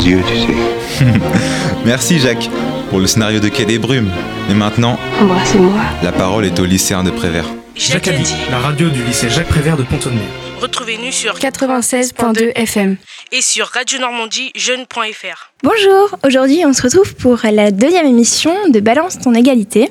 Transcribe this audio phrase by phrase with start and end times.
[0.00, 1.04] gros yeux, tu sais.
[1.84, 2.48] Merci Jacques
[2.90, 4.10] pour le scénario de Quai des Brumes.
[4.50, 5.80] Et maintenant, Embrassez-moi.
[6.02, 7.46] la parole est au lycéen de Prévert.
[7.76, 8.10] Jacques
[8.50, 10.20] la radio du lycée Jacques Prévert de Pont-Audemer.
[10.60, 12.96] Retrouvez-nous sur 96.2 FM.
[13.32, 15.52] et sur Radio Normandie jeune.fr.
[15.62, 19.90] Bonjour, aujourd'hui on se retrouve pour la deuxième émission de Balance ton égalité,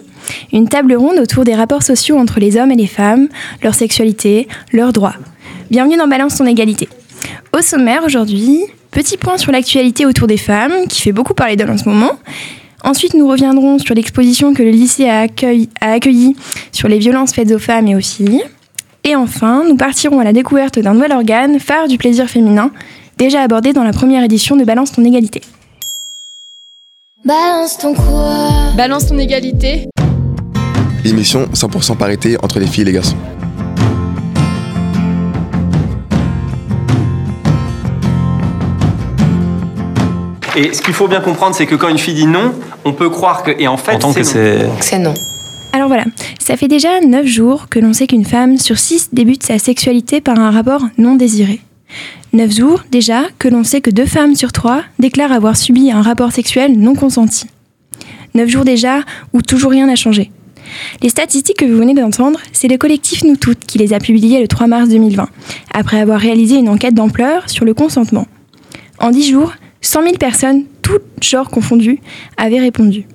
[0.53, 3.29] une table ronde autour des rapports sociaux entre les hommes et les femmes,
[3.63, 5.15] leur sexualité, leurs droits.
[5.71, 6.87] Bienvenue dans Balance ton égalité.
[7.57, 11.71] Au sommaire aujourd'hui, petit point sur l'actualité autour des femmes, qui fait beaucoup parler d'elle
[11.71, 12.11] en ce moment.
[12.83, 16.35] Ensuite, nous reviendrons sur l'exposition que le lycée a, accueilli, a accueillie
[16.71, 18.43] sur les violences faites aux femmes et aux filles.
[19.03, 22.71] Et enfin, nous partirons à la découverte d'un nouvel organe, phare du plaisir féminin,
[23.17, 25.41] déjà abordé dans la première édition de Balance ton égalité.
[27.25, 28.73] Balance ton quoi?
[28.77, 29.89] Balance ton égalité.
[31.03, 33.17] Émission 100% parité entre les filles et les garçons.
[40.55, 42.53] Et ce qu'il faut bien comprendre, c'est que quand une fille dit non,
[42.85, 43.51] on peut croire que.
[43.59, 44.23] Et en fait, c'est non.
[44.23, 44.69] c'est.
[44.81, 45.13] C'est non.
[45.71, 46.05] Alors voilà,
[46.39, 50.19] ça fait déjà 9 jours que l'on sait qu'une femme sur 6 débute sa sexualité
[50.19, 51.61] par un rapport non désiré.
[52.33, 56.01] 9 jours déjà que l'on sait que 2 femmes sur 3 déclarent avoir subi un
[56.01, 57.45] rapport sexuel non consenti.
[58.33, 59.01] 9 jours déjà
[59.33, 60.31] où toujours rien n'a changé.
[61.01, 64.41] Les statistiques que vous venez d'entendre, c'est le collectif Nous Toutes qui les a publiées
[64.41, 65.27] le 3 mars 2020,
[65.73, 68.27] après avoir réalisé une enquête d'ampleur sur le consentement.
[68.99, 71.99] En 10 jours, 100 000 personnes, toutes genres confondus,
[72.37, 73.05] avaient répondu.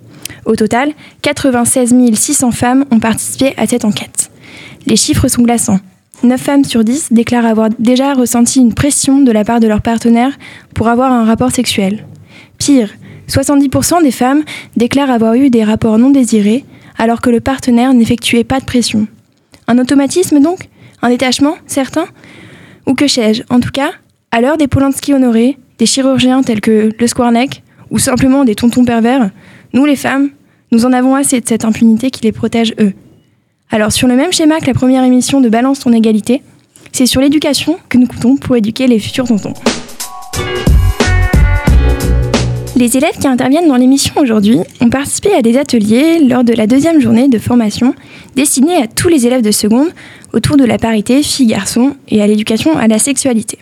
[0.46, 4.30] Au total, 96 600 femmes ont participé à cette enquête.
[4.86, 5.80] Les chiffres sont glaçants.
[6.22, 9.82] 9 femmes sur 10 déclarent avoir déjà ressenti une pression de la part de leur
[9.82, 10.32] partenaire
[10.74, 12.06] pour avoir un rapport sexuel.
[12.58, 12.90] Pire,
[13.28, 14.42] 70% des femmes
[14.76, 16.64] déclarent avoir eu des rapports non désirés
[16.98, 19.06] alors que le partenaire n'effectuait pas de pression.
[19.66, 20.68] Un automatisme donc?
[21.02, 22.06] Un détachement Certains?
[22.86, 23.42] Ou que sais-je?
[23.50, 23.92] En tout cas,
[24.30, 28.84] à l'heure des Polanski honorés, des chirurgiens tels que le Squarneck ou simplement des tontons
[28.84, 29.30] pervers,
[29.72, 30.30] nous les femmes,
[30.72, 32.92] nous en avons assez de cette impunité qui les protège eux.
[33.70, 36.42] Alors sur le même schéma que la première émission de Balance ton égalité,
[36.92, 39.54] c'est sur l'éducation que nous comptons pour éduquer les futurs tontons.
[42.76, 46.66] Les élèves qui interviennent dans l'émission aujourd'hui ont participé à des ateliers lors de la
[46.66, 47.94] deuxième journée de formation
[48.34, 49.88] destinée à tous les élèves de seconde
[50.32, 53.58] autour de la parité filles-garçons et à l'éducation à la sexualité.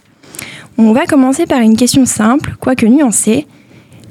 [0.79, 3.47] On va commencer par une question simple, quoique nuancée.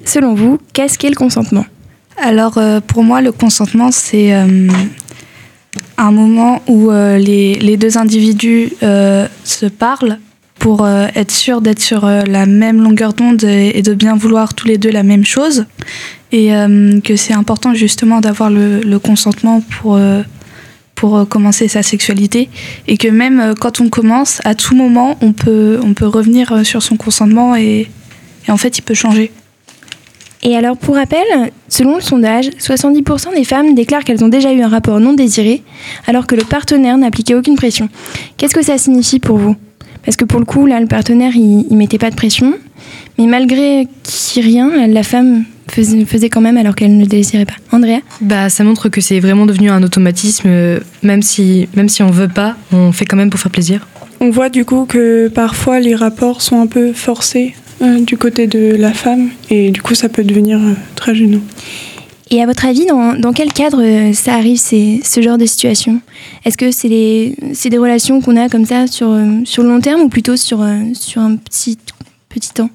[0.06, 1.66] Selon vous, qu'est-ce qu'est le consentement?
[2.18, 4.68] Alors euh, pour moi, le consentement, c'est euh,
[5.98, 10.20] un moment où euh, les, deux individus se parlent
[10.60, 14.78] pour être sûr d'être sur la même longueur d'onde et, de bien vouloir tous les
[14.78, 15.66] deux la même chose.
[16.32, 16.52] Et
[17.04, 20.00] que c'est important justement d'avoir le, consentement pour,
[21.02, 22.48] pour euh, commencer sa sexualité.
[22.88, 26.52] Et que même euh, quand on commence, à tout moment, on peut, on peut revenir
[26.52, 27.90] euh, sur son consentement et,
[28.48, 29.32] en fait, il peut changer.
[30.44, 31.26] Et alors, pour rappel,
[31.70, 35.64] selon le sondage, 70% des femmes déclarent qu'elles ont déjà eu un rapport non désiré,
[36.06, 37.90] alors que le partenaire n'appliquait aucune pression.
[38.38, 39.56] Qu'est-ce que ça signifie pour vous?
[40.06, 42.54] Parce que pour le coup, là, le partenaire, il, mettait pas de pression,
[43.18, 47.46] mais malgré qu'il rien, la femme faisait, faisait quand même alors qu'elle ne le désirait
[47.46, 47.56] pas.
[47.72, 48.02] Andrea?
[48.22, 50.48] Bah, ça montre que c'est vraiment devenu un automatisme.
[50.48, 53.88] euh, Même si, même si on veut pas, on fait quand même pour faire plaisir.
[54.20, 58.46] On voit du coup que parfois les rapports sont un peu forcés euh, du côté
[58.46, 61.42] de la femme et du coup ça peut devenir euh, très gênant.
[62.30, 65.46] Et à votre avis, dans, dans quel cadre euh, ça arrive, ces- ce genre de
[65.46, 66.00] situation?
[66.46, 69.14] Est-ce que c'est des, c'est des relations qu'on a comme ça sur,
[69.46, 71.78] sur le long terme ou plutôt sur, sur un petit,
[72.30, 72.70] petit temps?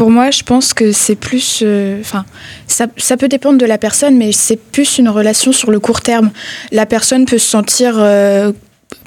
[0.00, 1.60] Pour moi, je pense que c'est plus.
[1.62, 2.24] euh, Enfin,
[2.66, 6.00] ça, ça peut dépendre de la personne, mais c'est plus une relation sur le court
[6.00, 6.30] terme.
[6.72, 8.50] La personne peut se sentir euh,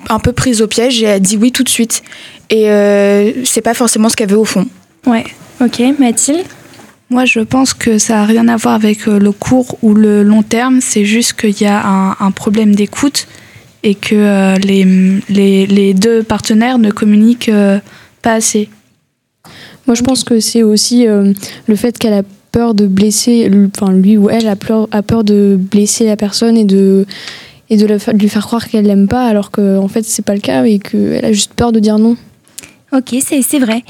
[0.10, 2.04] un peu prise au piège et elle dit oui tout de suite.
[2.52, 4.68] Et euh, c'est pas forcément ce qu'elle veut au fond.
[5.08, 5.24] Ouais,
[5.62, 5.82] ok.
[5.98, 6.46] Mathilde?
[7.10, 10.44] Moi, je pense que ça n'a rien à voir avec le court ou le long
[10.44, 10.80] terme.
[10.80, 13.26] C'est juste qu'il y a un, un problème d'écoute
[13.82, 14.86] et que euh, les,
[15.28, 17.80] les, les deux partenaires ne communiquent euh,
[18.22, 18.70] pas assez.
[19.88, 21.34] Moi, je pense que c'est aussi euh,
[21.68, 25.24] le fait qu'elle a peur de blesser, enfin lui ou elle a peur, a peur
[25.24, 27.06] de blesser la personne et de
[27.70, 30.04] et de, la fa- de lui faire croire qu'elle l'aime pas, alors qu'en en fait
[30.04, 32.16] c'est pas le cas et qu'elle a juste peur de dire non.
[32.92, 33.82] Ok, c'est c'est vrai.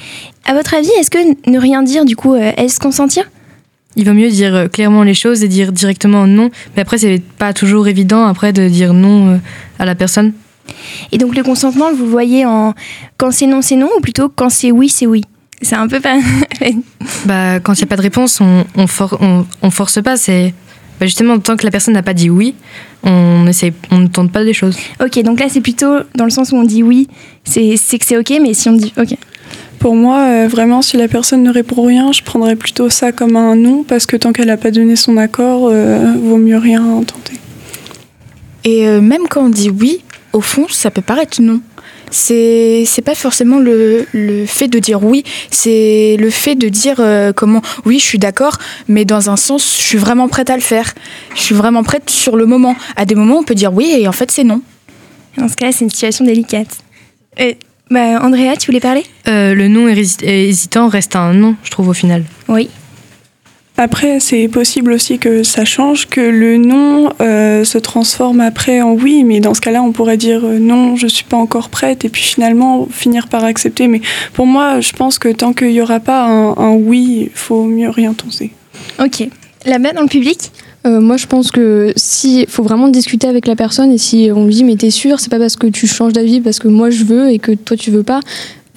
[0.45, 1.17] À votre avis, est-ce que
[1.51, 3.29] ne rien dire, du coup, euh, est-ce consentir?
[3.97, 6.49] Il vaut mieux dire euh, clairement les choses et dire directement non.
[6.75, 9.41] Mais après, c'est pas toujours évident après de dire non
[9.77, 10.31] à la personne.
[11.11, 12.73] Et donc le consentement, vous le voyez en
[13.17, 15.23] quand c'est non, c'est non, ou plutôt quand c'est oui, c'est oui?
[15.63, 16.17] C'est un peu pas.
[17.25, 20.15] Bah, quand il n'y a pas de réponse, on, on, for- on, on force pas.
[20.17, 20.53] C'est
[20.99, 22.55] bah, justement tant que la personne n'a pas dit oui,
[23.03, 24.77] on essaie, on ne tente pas des choses.
[25.03, 27.07] ok, donc là c'est plutôt dans le sens où on dit oui,
[27.43, 29.15] c'est c'est que c'est ok, mais si on dit ok.
[29.79, 33.35] Pour moi, euh, vraiment, si la personne ne répond rien, je prendrais plutôt ça comme
[33.35, 36.81] un non, parce que tant qu'elle n'a pas donné son accord, euh, vaut mieux rien
[37.05, 37.33] tenter.
[38.63, 40.01] Et euh, même quand on dit oui,
[40.31, 41.59] au fond, ça peut paraître non.
[42.15, 46.97] C'est c'est pas forcément le, le fait de dire oui, c'est le fait de dire
[46.99, 50.55] euh, comment oui, je suis d'accord, mais dans un sens, je suis vraiment prête à
[50.55, 50.93] le faire.
[51.35, 52.75] Je suis vraiment prête sur le moment.
[52.95, 54.61] À des moments, on peut dire oui et en fait, c'est non.
[55.37, 56.67] Dans ce cas-là, c'est une situation délicate.
[57.39, 57.53] Euh,
[57.89, 59.03] bah, Andrea, tu voulais parler?
[59.27, 62.23] Euh, le non hési- hésitant reste un non, je trouve, au final.
[62.47, 62.69] Oui.
[63.75, 68.91] Après, c'est possible aussi que ça change, que le non euh, se transforme après en
[68.91, 72.05] oui, mais dans ce cas-là, on pourrait dire euh, non, je suis pas encore prête,
[72.05, 73.87] et puis finalement finir par accepter.
[73.87, 74.01] Mais
[74.33, 77.63] pour moi, je pense que tant qu'il n'y aura pas un, un oui, il faut
[77.63, 78.51] mieux rien tenter.
[78.99, 79.27] Ok.
[79.65, 80.51] Là-bas, dans le public
[80.85, 84.45] Euh, moi, je pense que si faut vraiment discuter avec la personne et si on
[84.45, 86.89] lui dit mais t'es sûr, c'est pas parce que tu changes d'avis parce que moi
[86.89, 88.19] je veux et que toi tu veux pas.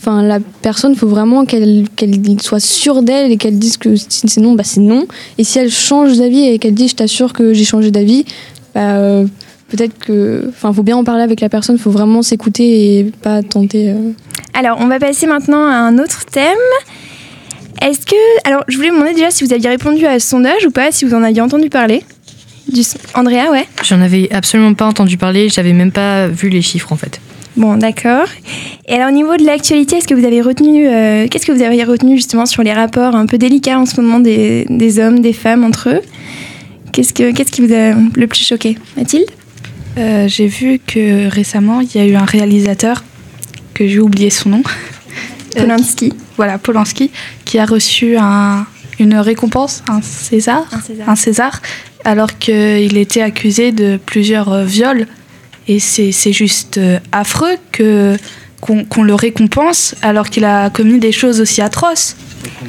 [0.06, 4.28] Enfin, la personne, faut vraiment qu'elle qu'elle soit sûre d'elle et qu'elle dise que si
[4.28, 5.04] c'est non, bah c'est non.
[5.36, 8.24] Et si elle change d'avis et qu'elle dit je t'assure que j'ai changé d'avis,
[8.72, 9.26] bah euh,
[9.68, 11.76] peut-être que, enfin, faut bien en parler avec la personne.
[11.76, 13.90] Faut vraiment s'écouter et pas tenter.
[13.90, 14.12] euh.
[14.54, 16.56] Alors, on va passer maintenant à un autre thème.
[17.82, 18.46] Est-ce que.
[18.48, 20.92] Alors, je voulais vous demander déjà si vous aviez répondu à ce sondage ou pas,
[20.92, 22.04] si vous en aviez entendu parler.
[22.72, 22.82] Du...
[23.14, 26.96] Andrea, ouais J'en avais absolument pas entendu parler, j'avais même pas vu les chiffres en
[26.96, 27.20] fait.
[27.56, 28.26] Bon, d'accord.
[28.86, 30.86] Et alors, au niveau de l'actualité, est-ce que vous avez retenu.
[30.86, 34.00] euh, Qu'est-ce que vous avez retenu justement sur les rapports un peu délicats en ce
[34.00, 36.00] moment des, des hommes, des femmes entre eux?
[36.92, 38.76] Qu'est-ce que- qu'est-ce qui vous a le plus choqué?
[38.96, 39.26] Mathilde?
[39.98, 43.02] Euh, J'ai vu que récemment, il y a eu un réalisateur,
[43.72, 44.62] que j'ai oublié son nom.
[45.56, 46.12] Polanski.
[46.36, 47.10] voilà, Polanski,
[47.46, 48.66] qui a reçu un-
[48.98, 50.66] une récompense, un César,
[51.06, 51.62] Un César.
[52.04, 55.06] alors qu'il était accusé de plusieurs euh, viols.
[55.68, 58.16] Et c'est c'est juste euh, affreux que
[58.60, 62.16] qu'on qu'on le récompense alors qu'il a commis des choses aussi atroces.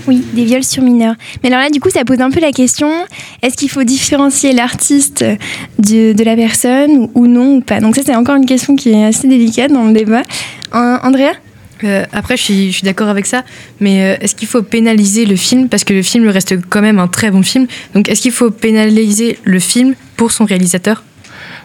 [0.07, 1.15] Oui, des viols sur mineurs.
[1.43, 2.89] Mais alors là, du coup, ça pose un peu la question
[3.43, 5.23] est-ce qu'il faut différencier l'artiste
[5.77, 7.79] de, de la personne ou, ou non ou pas?
[7.79, 10.23] Donc, ça, c'est encore une question qui est assez délicate dans le débat.
[10.71, 11.33] An- Andrea?
[11.83, 13.43] Euh, après, je suis, je suis d'accord avec ça,
[13.79, 15.69] mais euh, est-ce qu'il faut pénaliser le film?
[15.69, 17.67] Parce que le film reste quand même un très bon film.
[17.93, 21.03] Donc, est-ce qu'il faut pénaliser le film pour son réalisateur?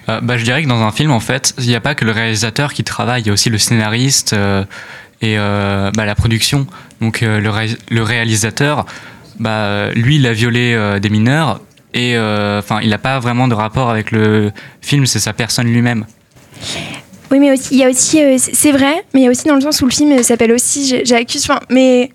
[0.08, 2.04] Euh, bah, je dirais que dans un film, en fait, il n'y a pas que
[2.04, 4.64] le réalisateur qui travaille, il y a aussi le scénariste euh,
[5.20, 6.66] et euh, bah, la production.
[7.00, 8.84] Donc euh, le, ré- le réalisateur,
[9.38, 11.60] bah, lui, il a violé euh, des mineurs
[11.94, 14.50] et euh, enfin, il n'a pas vraiment de rapport avec le
[14.80, 16.04] film, c'est sa personne lui-même.
[17.30, 19.46] Oui, mais aussi, il y a aussi, euh, c'est vrai, mais il y a aussi
[19.48, 21.42] dans le sens où le film s'appelle aussi J'accuse.
[21.48, 22.10] Enfin, mais.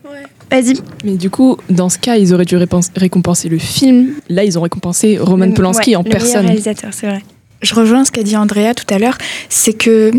[0.49, 0.75] Vas-y.
[1.03, 2.55] Mais du coup, dans ce cas, ils auraient dû
[2.95, 4.13] récompenser le film.
[4.29, 6.45] Là, ils ont récompensé Roman Polanski Ouais, en le meilleur personne.
[6.45, 7.21] réalisateur, c'est vrai.
[7.61, 9.17] Je rejoins ce qu'a dit Andrea tout à l'heure,
[9.49, 10.11] c'est que,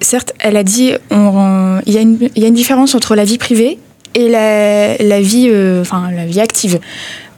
[0.00, 3.78] certes, elle a dit il y, a une- différence entre la vie privée
[4.14, 6.80] et la, la vie, euh, enfin, la vie active.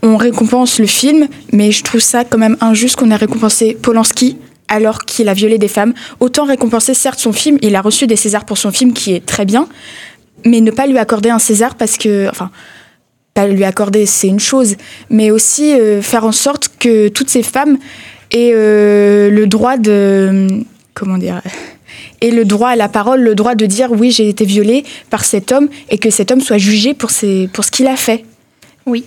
[0.02, 4.36] On récompense le film, mais je trouve ça quand même injuste qu'on ait récompensé Polanski
[4.68, 5.94] alors qu'il a violé des femmes.
[6.20, 9.24] Autant récompenser, certes, son film, il a reçu des Césars pour son film qui est
[9.24, 9.68] très bien,
[10.44, 12.50] mais ne pas lui accorder un César parce que, enfin,
[13.34, 14.76] pas lui accorder, c'est une chose,
[15.10, 17.78] mais aussi euh, faire en sorte que toutes ces femmes
[18.32, 20.48] aient euh, le droit de.
[20.94, 21.40] Comment dire
[22.22, 25.24] et le droit à la parole, le droit de dire oui, j'ai été violée par
[25.26, 28.24] cet homme et que cet homme soit jugé pour, ses, pour ce qu'il a fait.
[28.86, 29.04] Oui.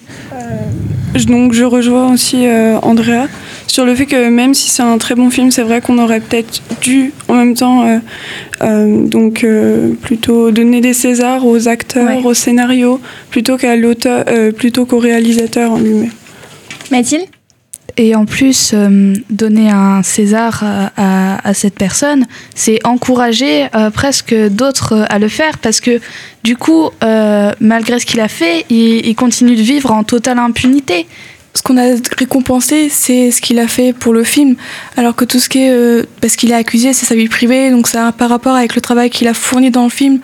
[1.15, 3.25] Je- Donc je rejoins aussi euh, Andrea
[3.65, 6.19] sur le fait que même si c'est un très bon film, c'est vrai qu'on aurait
[6.19, 7.97] peut-être dû en même temps euh,
[8.61, 12.99] euh, donc euh, plutôt donner des Césars aux acteurs, au scénario,
[13.31, 16.11] plutôt qu'à l'auteur, euh, plutôt qu'au réalisateur en lui-même.
[16.91, 17.25] Mathilde?
[17.97, 20.63] Et en plus, euh, donner un César
[20.97, 25.99] à, cette personne, c'est encourager euh, presque d'autres euh, à le faire parce que
[26.43, 26.89] du coup,
[27.59, 31.05] malgré ce qu'il a fait, il, continue de vivre en totale impunité.
[31.53, 34.55] Ce qu'on a récompensé, c'est ce qu'il a fait pour le film,
[34.95, 37.87] alors que tout ce qui est parce qu'il est accusé, c'est sa vie privée, donc
[37.87, 40.19] ça a par rapport avec le travail qu'il a fourni dans le film.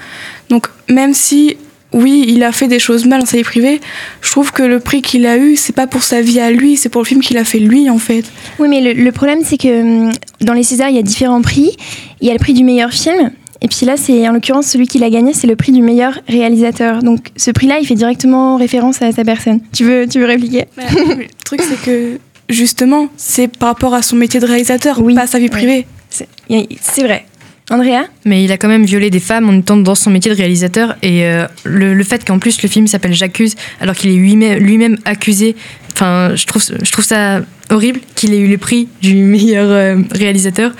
[0.50, 1.58] Donc même si
[1.96, 3.80] oui, il a fait des choses mal dans sa vie privée,
[4.22, 6.76] je trouve que le prix qu'il a eu, c'est pas pour sa vie à lui,
[6.76, 8.26] c'est pour le film qu'il a fait lui en fait.
[8.60, 10.12] Oui, mais le, le problème, c'est que hum,
[10.42, 11.76] dans les Césars, il y a différents prix.
[12.22, 13.32] Il y a le prix du meilleur film.
[13.62, 16.20] Et puis là, c'est en l'occurrence celui qui l'a gagné, c'est le prix du meilleur
[16.28, 17.02] réalisateur.
[17.02, 19.62] Donc ce prix-là, il fait directement référence à sa personne.
[19.74, 20.66] Tu veux, tu veux répliquer?
[20.78, 25.28] Le truc, c'est que justement, c'est par rapport à son métier de réalisateur, pas à
[25.28, 25.88] sa vie privée.
[26.10, 27.26] C'est vrai.
[27.70, 30.38] Andrea Mais il a quand même violé des femmes en étant dans son métier de
[30.38, 30.96] réalisateur.
[31.02, 34.60] Et euh, le, le fait qu'en plus le film s'appelle J'accuse, alors qu'il est lui-même
[34.60, 35.56] lui-même accusé,
[35.94, 40.02] enfin, je trouve, je trouve ça horrible qu'il ait eu le prix du meilleur euh,
[40.12, 40.74] réalisateur.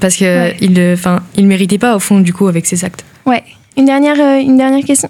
[0.00, 0.96] Parce que il, euh,
[1.36, 3.04] il méritait pas, au fond, du coup, avec ses actes.
[3.26, 3.42] Ouais.
[3.76, 5.08] Une dernière, euh, une dernière question?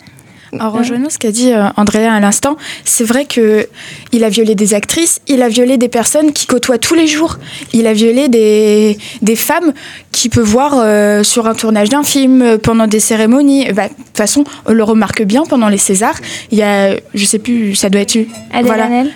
[0.61, 3.67] En rejoignant ce qu'a dit euh, Andrea à l'instant, c'est vrai que
[4.13, 7.39] il a violé des actrices, il a violé des personnes qui côtoient tous les jours,
[7.73, 9.73] il a violé des, des femmes
[10.11, 13.73] qui peut voir euh, sur un tournage d'un film, euh, pendant des cérémonies.
[13.73, 16.19] Bah, De toute façon, on le remarque bien pendant les Césars.
[16.51, 18.19] Il y a, je sais plus, ça doit être
[18.53, 19.11] Adèle Haenel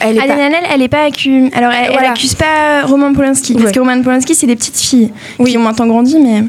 [0.00, 0.36] Elle est pas-
[0.72, 1.08] elle est pas.
[1.54, 3.54] Alors, elle, accuse pas Roman Polanski.
[3.54, 5.10] Parce que Roman Polanski, c'est des petites filles
[5.44, 6.42] qui ont maintenant grandi, mais.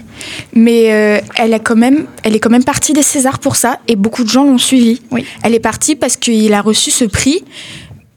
[0.53, 3.79] Mais euh, elle, a quand même, elle est quand même partie des Césars pour ça
[3.87, 5.01] et beaucoup de gens l'ont suivi.
[5.43, 7.43] Elle est partie parce qu'il a reçu ce prix,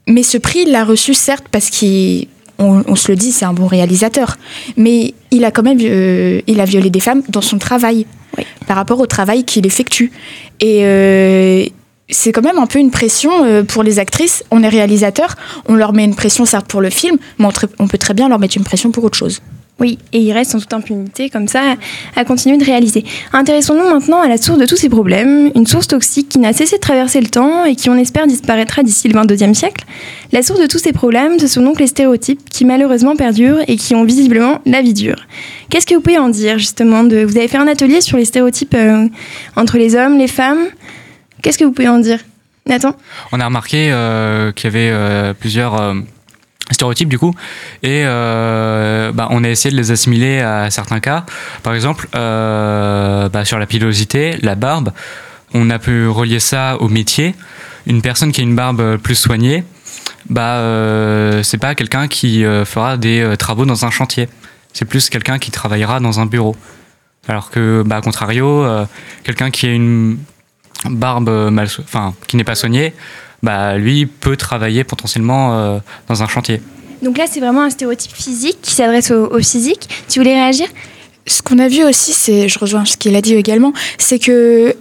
[0.07, 2.27] mais ce prix, il l'a reçu certes parce qu'il.
[2.63, 4.37] On, on se le dit, c'est un bon réalisateur.
[4.77, 8.05] Mais il a quand même euh, il a violé des femmes dans son travail,
[8.67, 10.11] par rapport au travail qu'il effectue.
[10.59, 11.65] Et euh,
[12.11, 14.43] c'est quand même un peu une pression euh, pour les actrices.
[14.51, 15.35] On est réalisateur,
[15.67, 17.47] on leur met une pression certes pour le film, mais
[17.79, 19.41] on, peut très bien leur mettre une pression pour autre chose.
[19.79, 21.75] Oui, et il reste en toute impunité, comme ça,
[22.15, 23.03] à continuer de réaliser.
[23.33, 26.75] Intéressons-nous maintenant à la source de tous ces problèmes, une source toxique qui n'a cessé
[26.75, 29.83] de traverser le temps et qui, on espère, disparaîtra d'ici le 22e siècle.
[30.33, 33.75] La source de tous ces problèmes, ce sont donc les stéréotypes qui malheureusement perdurent et
[33.75, 35.25] qui ont visiblement la vie dure.
[35.71, 37.03] Qu'est-ce que vous pouvez en dire, justement.
[37.03, 39.07] Vous avez fait un atelier sur les stéréotypes euh,
[39.55, 40.67] entre les hommes, les femmes?
[41.41, 42.19] Qu'est-ce que vous pouvez en dire
[42.67, 42.95] Nathan?
[43.31, 45.95] On a remarqué euh, qu'il y avait euh, plusieurs euh,
[46.69, 47.33] stéréotypes du coup,
[47.83, 51.25] et bah, on a essayé de les assimiler à certains cas.
[51.63, 54.93] Par exemple, bah, sur la pilosité, la barbe,
[55.53, 57.35] on a pu relier ça au métier.
[57.87, 59.65] Une personne qui a une barbe plus soignée,
[60.29, 60.61] bah,
[61.43, 64.29] c'est pas quelqu'un qui fera des travaux dans un chantier.
[64.71, 66.55] C'est plus quelqu'un qui travaillera dans un bureau.
[67.27, 68.65] Alors que, bah, à contrario,
[69.25, 70.19] quelqu'un qui a une
[70.89, 72.93] barbe mal, so- enfin, qui n'est pas soignée,
[73.43, 76.61] bah, lui peut travailler potentiellement euh, dans un chantier.
[77.01, 79.89] Donc là, c'est vraiment un stéréotype physique qui s'adresse au, au physique.
[80.09, 80.67] Tu voulais réagir?
[81.27, 84.75] Ce qu'on a vu aussi, c'est, je rejoins ce qu'il a dit également, c'est que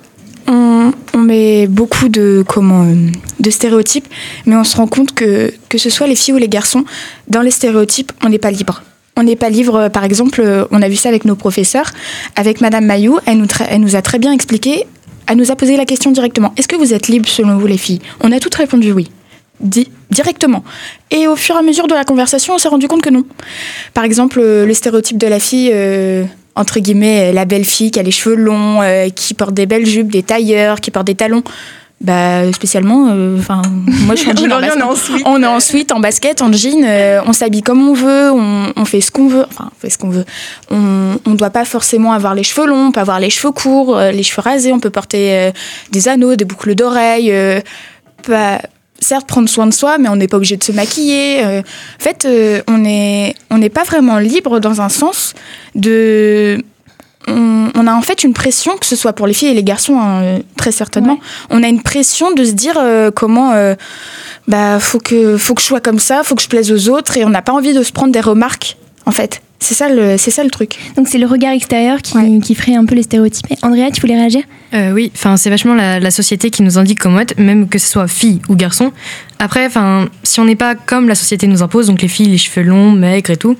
[0.46, 2.94] on, on met beaucoup de comment euh,
[3.40, 4.08] de stéréotypes,
[4.46, 6.84] mais on se rend compte que que ce soit les filles ou les garçons,
[7.28, 8.82] dans les stéréotypes, on n'est pas libre.
[9.16, 11.90] On n'est pas libre, euh, par exemple, on a vu ça avec nos professeurs,
[12.36, 14.86] avec Madame Mayou, elle nous, elle nous a très bien expliqué,
[15.30, 16.52] elle nous a posé la question directement.
[16.56, 18.00] Est-ce que vous êtes libre selon vous les filles?
[18.20, 19.10] On a toutes répondu oui.
[20.10, 20.64] Directement.
[21.12, 23.24] Et au fur et à mesure de la conversation, on s'est rendu compte que non.
[23.94, 26.24] Par exemple, euh, le stéréotype de la fille, euh,
[26.56, 28.80] entre guillemets, euh, la belle fille qui a les cheveux longs,
[29.14, 31.44] qui porte des belles jupes, des tailleurs, qui porte des talons.
[32.02, 33.60] Bah, spécialement, euh, enfin,
[34.06, 34.50] moi je suis en jean.
[34.52, 35.04] en on est en basket.
[35.06, 35.22] sweat.
[35.26, 39.02] On est en basket, en jean, euh, on s'habille comme on veut, on, on fait
[39.02, 39.44] ce qu'on veut.
[39.50, 40.24] Enfin, on fait ce qu'on veut.
[40.70, 43.98] On ne doit pas forcément avoir les cheveux longs, on peut avoir les cheveux courts,
[43.98, 45.50] euh, les cheveux rasés, on peut porter euh,
[45.92, 47.32] des anneaux, des boucles d'oreilles.
[47.32, 47.60] euh,
[48.26, 48.60] pas-
[49.02, 51.42] certes prendre soin de soi, mais on n'est pas obligé de se maquiller.
[51.44, 51.60] euh.
[51.60, 55.34] en fait, euh, on n'est on n'est pas vraiment libre dans un sens
[55.74, 56.62] de.
[57.28, 59.62] On, on a en fait une pression, que ce soit pour les filles et les
[59.62, 61.18] garçons, hein, euh, très certainement.
[61.50, 63.52] On a une pression de se dire euh, comment.
[63.52, 63.74] euh,
[64.48, 67.16] bah, faut que, faut que je sois comme ça, faut que je plaise aux autres,
[67.16, 69.42] et on n'a pas envie de se prendre des remarques, en fait.
[69.62, 70.78] C'est ça le, c'est ça le truc.
[70.96, 73.46] Donc c'est le regard extérieur qui, qui ferait un peu les stéréotypes.
[73.50, 74.42] Et Andrea, tu voulais réagir?
[74.72, 77.78] Euh, oui, enfin c'est vachement la, la société qui nous indique comment être, même que
[77.78, 78.90] ce soit fille ou garçon.
[79.38, 82.38] Après, enfin, si on n'est pas comme la société nous impose, donc les filles les
[82.38, 83.56] cheveux longs, maigres et tout,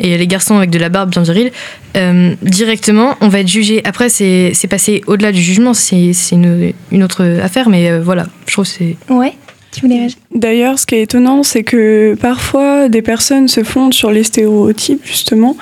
[0.00, 1.52] et les garçons avec de la barbe bien virile,
[1.96, 3.82] euh, directement on va être jugé.
[3.84, 8.00] Après, c'est c'est passé au-delà du jugement, c'est c'est une, une autre affaire, mais euh,
[8.00, 8.96] voilà, je trouve que c'est.
[9.10, 9.34] Ouais.
[9.72, 13.94] Tu voulais réagir D'ailleurs, ce qui est étonnant, c'est que parfois des personnes se fondent
[13.94, 15.56] sur les stéréotypes, justement.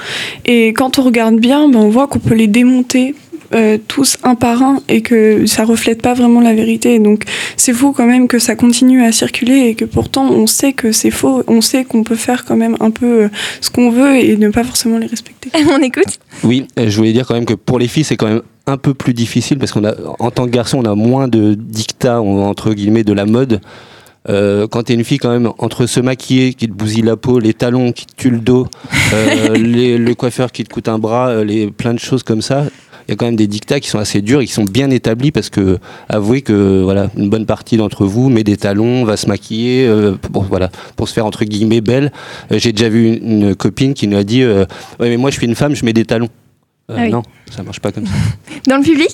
[0.44, 3.14] Et quand on regarde bien, ben, on voit qu'on peut les démonter
[3.52, 7.00] euh, tous un par un et que ça reflète pas vraiment la vérité.
[7.00, 7.24] Donc
[7.56, 10.92] c'est fou quand même que ça continue à circuler et que pourtant on sait que
[10.92, 11.42] c'est faux.
[11.48, 13.28] On sait qu'on peut faire quand même un peu euh,
[13.60, 15.50] ce qu'on veut et ne pas forcément les respecter.
[15.68, 18.28] on écoute Oui, euh, je voulais dire quand même que pour les filles, c'est quand
[18.28, 21.26] même un peu plus difficile parce qu'on a, en tant que garçon, on a moins
[21.26, 23.60] de dictats entre guillemets de la mode.
[24.28, 27.38] Euh, quand t'es une fille quand même entre se maquiller qui te bousille la peau,
[27.38, 28.66] les talons qui te tuent le dos,
[29.14, 32.42] euh, les- le coiffeur qui te coûte un bras, euh, les plein de choses comme
[32.42, 32.64] ça.
[33.08, 34.90] Il y a quand même des dictats qui sont assez durs et qui sont bien
[34.90, 39.16] établis parce que avouez que voilà une bonne partie d'entre vous met des talons, va
[39.16, 42.12] se maquiller euh, pour voilà pour se faire entre guillemets belle.
[42.52, 44.66] Euh, J'ai déjà vu une, une copine qui nous a dit ouais
[45.00, 46.28] mais moi je suis une femme, je mets des talons.
[46.88, 47.10] Ah oui.
[47.10, 48.12] Non, ça marche pas comme ça.
[48.68, 49.10] Dans le public?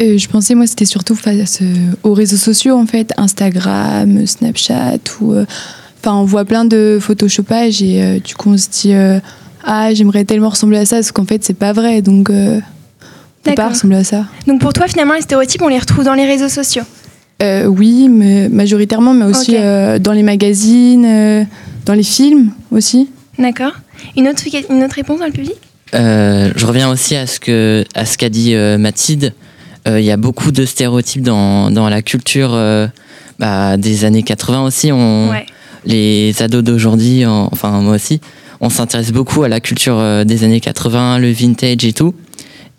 [0.00, 4.98] Euh, je pensais, moi, c'était surtout face euh, aux réseaux sociaux, en fait, Instagram, Snapchat,
[5.20, 5.32] ou.
[5.34, 5.44] euh,
[6.04, 9.20] Enfin, on voit plein de photoshoppages et euh, du coup, on se dit euh,
[9.62, 12.28] Ah, j'aimerais tellement ressembler à ça, parce qu'en fait, c'est pas vrai, donc.
[12.28, 12.58] Euh,
[13.46, 14.24] on peut pas ressembler à ça.
[14.48, 16.82] Donc pour toi, finalement, les stéréotypes, on les retrouve dans les réseaux sociaux?
[17.40, 21.44] Euh, oui, mais majoritairement, mais aussi euh, dans les magazines, euh,
[21.86, 23.08] dans les films aussi.
[23.38, 23.72] D'accord.
[24.16, 25.54] Une autre, une autre réponse dans le public?
[25.94, 29.34] Euh, je reviens aussi à ce que à ce qu'a dit euh, Mathilde.
[29.88, 32.86] Euh, Il y a beaucoup de stéréotypes dans, dans la culture euh,
[33.38, 34.92] bah, des années 80 aussi.
[34.92, 35.46] On, Ouais.
[35.84, 38.20] Les ados d'aujourd'hui, en- enfin moi aussi,
[38.60, 42.14] on s'intéresse beaucoup à la culture euh, des années 80, le vintage et tout.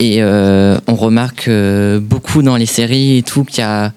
[0.00, 3.92] Et euh, on remarque euh, beaucoup dans les séries et tout qu'il y a,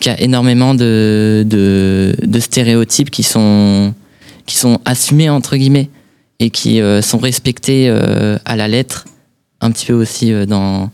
[0.00, 3.94] qu'il y a énormément de, de, de stéréotypes qui sont,
[4.44, 5.88] qui sont assumés entre guillemets
[6.38, 7.88] et qui euh, sont respectés
[8.44, 9.06] à la lettre,
[9.62, 10.90] un petit peu aussi dans,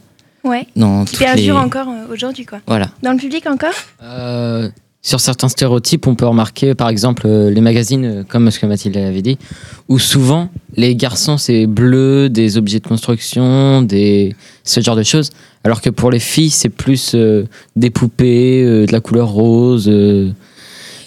[0.49, 0.67] Ouais.
[0.76, 1.25] dans Qui les...
[1.26, 2.59] perdure encore euh, aujourd'hui, quoi.
[2.67, 2.88] Voilà.
[3.02, 4.69] Dans le public encore Euh,
[5.00, 8.97] sur certains stéréotypes, on peut remarquer par exemple euh, les magazines, comme ce que Mathilde
[8.97, 9.38] avait dit,
[9.88, 15.31] où souvent les garçons c'est bleu, des objets de construction, des ce genre de choses,
[15.64, 19.88] alors que pour les filles c'est plus euh, des poupées, euh, de la couleur rose.
[19.88, 20.31] euh,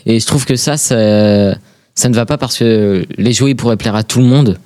[0.06, 1.54] et je trouve que ça, ça,
[1.94, 4.58] ça ne va pas parce que les jouets pourraient plaire à tout le monde,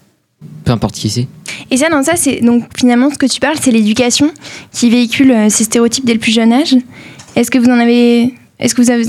[0.63, 1.27] peu importe qui c'est.
[1.71, 4.31] Et ça, non, ça, c'est donc finalement ce que tu parles, c'est l'éducation
[4.71, 6.75] qui véhicule euh, ces stéréotypes dès le plus jeune âge.
[7.35, 9.03] Est-ce que vous en avez, est-ce que vous avez,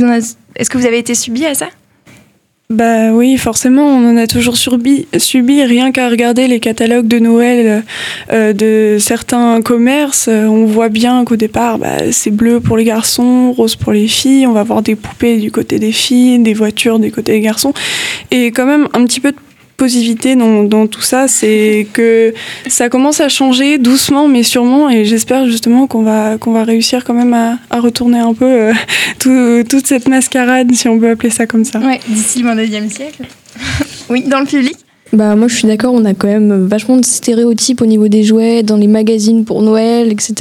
[0.57, 1.69] est-ce que vous avez été subi à ça?
[2.69, 7.21] Bah oui, forcément, on en a toujours subi, subi rien qu'à regarder les catalogues de
[7.21, 7.85] Noël
[8.33, 10.27] euh, de certains commerces.
[10.29, 14.09] euh, on voit bien qu'au départ, bah, c'est bleu pour les garçons, rose pour les
[14.09, 14.49] filles.
[14.49, 17.73] On va voir des poupées du côté des filles, des voitures du côté des garçons.
[18.33, 19.39] Et quand même, un petit peu de
[19.77, 22.33] positivité dans, dans tout ça, c'est que
[22.67, 27.05] ça commence à changer doucement mais sûrement et j'espère justement qu'on va, qu'on va réussir
[27.05, 28.73] quand même à, à retourner un peu euh,
[29.19, 31.79] tout- toute cette mascarade, si on peut appeler ça comme ça.
[31.81, 33.23] Ouais, d'ici le 22e siècle.
[34.11, 34.77] oui, dans le public
[35.13, 38.23] Bah moi je suis d'accord, on a quand même vachement de stéréotypes au niveau des
[38.23, 40.35] jouets, dans les magazines pour Noël, etc.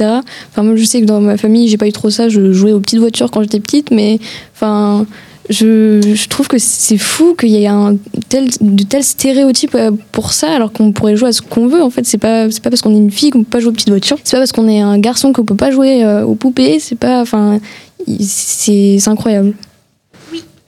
[0.50, 2.72] Enfin moi je sais que dans ma famille j'ai pas eu trop ça, je jouais
[2.72, 4.18] aux petites voitures quand j'étais petite, mais
[4.54, 5.06] enfin
[5.50, 10.72] je, trouve que c'est fou qu'il y ait de tels stéréotypes euh, pour ça alors
[10.72, 12.04] qu'on pourrait jouer à ce qu'on veut en fait.
[12.04, 13.90] C'est pas c'est pas parce qu'on est une fille qu'on peut pas jouer aux petites
[13.90, 16.78] voitures c'est pas parce qu'on est un garçon qu'on peut pas jouer euh, aux poupées.
[16.80, 17.60] C'est pas enfin
[18.20, 19.54] c'est incroyable.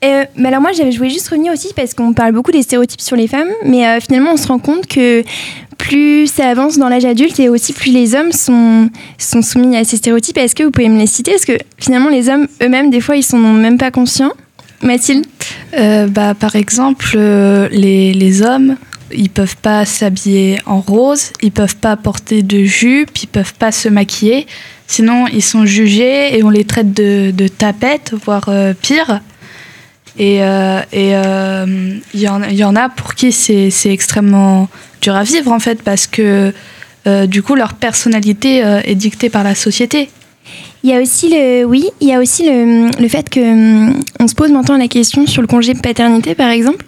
[0.05, 3.01] Euh, mais alors moi, j'avais- voulais juste revenir aussi parce qu'on parle beaucoup des stéréotypes
[3.01, 5.23] sur les femmes, mais finalement, on se rend compte que
[5.77, 9.83] plus ça avance dans l'âge adulte et aussi plus les hommes sont, sont soumis à
[9.83, 10.37] ces stéréotypes.
[10.37, 11.31] Est-ce que vous pouvez me les citer?
[11.31, 14.31] Parce que finalement, les hommes eux-mêmes, des fois, ils sont même pas conscients.
[14.81, 15.25] Mathilde
[15.77, 18.75] Euh, bah, Par exemple, euh, les, les hommes,
[19.11, 23.71] ils peuvent pas s'habiller en rose, ils peuvent pas porter de jupe, ils peuvent pas
[23.71, 24.47] se maquiller.
[24.87, 29.21] Sinon, ils sont jugés et on les traite de, de tapettes, voire euh, pire.
[30.17, 30.37] Et
[30.93, 34.67] il y, en, a pour qui c'est extrêmement
[35.01, 36.53] dur à vivre, en fait, parce que
[37.27, 40.09] du coup, leur personnalité est dictée par la société.
[40.83, 43.99] Il y a aussi le, oui, il y a aussi le, le fait que hum,
[44.19, 46.85] on se pose maintenant la question sur le congé paternité, par exemple,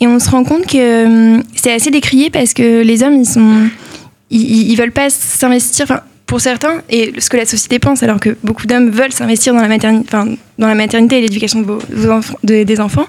[0.00, 3.26] et on se rend compte que hum, c'est assez décrié parce que les hommes, ils
[3.26, 3.68] sont,
[4.30, 5.84] ils, veulent pas s'investir.
[5.84, 9.52] Enfin, pour certains, et ce que la société pense, alors que beaucoup d'hommes veulent s'investir
[9.52, 11.64] dans la maternité, enfin, dans la maternité et l'éducation
[12.44, 13.06] des enfants,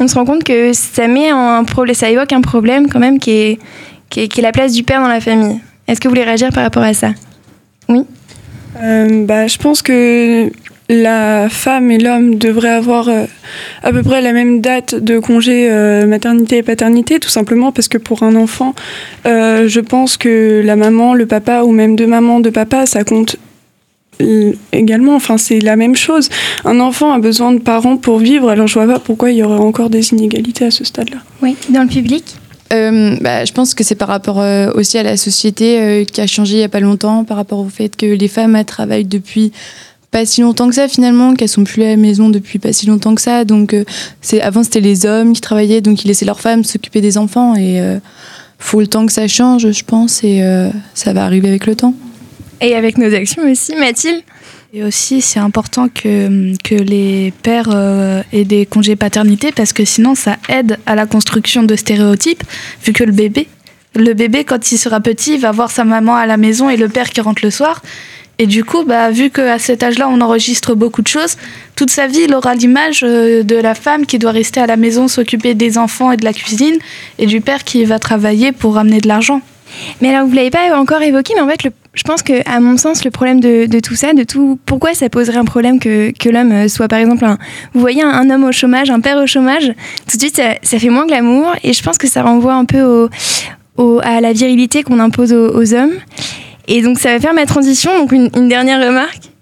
[0.00, 3.32] on se rend compte que ça met un ça évoque un problème quand même qui
[3.32, 3.58] est,
[4.08, 5.60] qui est la place du père dans la famille.
[5.86, 7.10] Est-ce que vous voulez réagir par rapport à ça?
[7.90, 8.04] Oui?
[8.82, 10.50] Euh, bah, je pense que
[10.88, 13.24] la femme et l'homme devraient avoir euh,
[13.82, 17.88] à peu près la même date de congé euh, maternité et paternité, tout simplement parce
[17.88, 18.74] que pour un enfant,
[19.24, 23.36] je pense que la maman, le papa ou même deux mamans, deux papas, ça compte
[24.72, 25.16] également.
[25.16, 26.28] Enfin, c'est la même chose.
[26.64, 29.42] Un enfant a besoin de parents pour vivre, alors je vois pas pourquoi il y
[29.42, 31.18] aurait encore des inégalités à ce stade-là.
[31.42, 32.36] Oui, dans le public?
[32.72, 36.20] Euh, bah, je pense que c'est par rapport euh, aussi à la société euh, qui
[36.20, 39.04] a changé il n'y a pas longtemps, par rapport au fait que les femmes travaillent
[39.04, 39.52] depuis
[40.10, 42.86] pas si longtemps que ça finalement, qu'elles sont plus à la maison depuis pas si
[42.86, 43.44] longtemps que ça.
[43.44, 43.74] Donc
[44.20, 47.56] c'est avant c'était les hommes qui travaillaient, donc ils laissaient leurs femmes s'occuper des enfants
[47.56, 47.82] et
[48.60, 50.40] faut le temps que ça change, je pense, et
[50.94, 51.94] ça va arriver avec le temps.
[52.60, 54.22] Et avec nos actions aussi, Mathilde?
[54.76, 60.16] Et aussi, c'est important que, les pères euh, aient des congés paternité parce que sinon,
[60.16, 62.42] ça aide à la construction de stéréotypes,
[62.84, 63.46] vu que le bébé,
[63.94, 66.88] le bébé, quand il sera petit, va voir sa maman à la maison et le
[66.88, 67.82] père qui rentre le soir.
[68.40, 71.36] Et du coup, bah, vu qu'à cet âge-là, on enregistre beaucoup de choses,
[71.76, 74.76] toute sa vie, il aura l'image euh, de la femme qui doit rester à la
[74.76, 76.78] maison, s'occuper des enfants et de la cuisine,
[77.20, 79.40] et du père qui va travailler pour ramener de l'argent.
[80.00, 82.76] Mais alors, vous l'avez pas encore évoqué, mais en fait, je pense que, à mon
[82.76, 86.52] sens, le problème de, tout ça, de tout, pourquoi ça poserait un problème que, l'homme
[86.52, 87.38] euh, soit, par exemple, un,
[87.72, 89.72] vous voyez, un, homme au chômage, un père au chômage,
[90.08, 93.08] tout de suite, ça, fait moins glamour, et je pense que ça renvoie un peu
[94.02, 95.94] à la virilité qu'on impose aux, hommes.
[96.66, 97.96] Et donc, ça va faire ma transition.
[97.98, 99.33] Donc, une dernière remarque.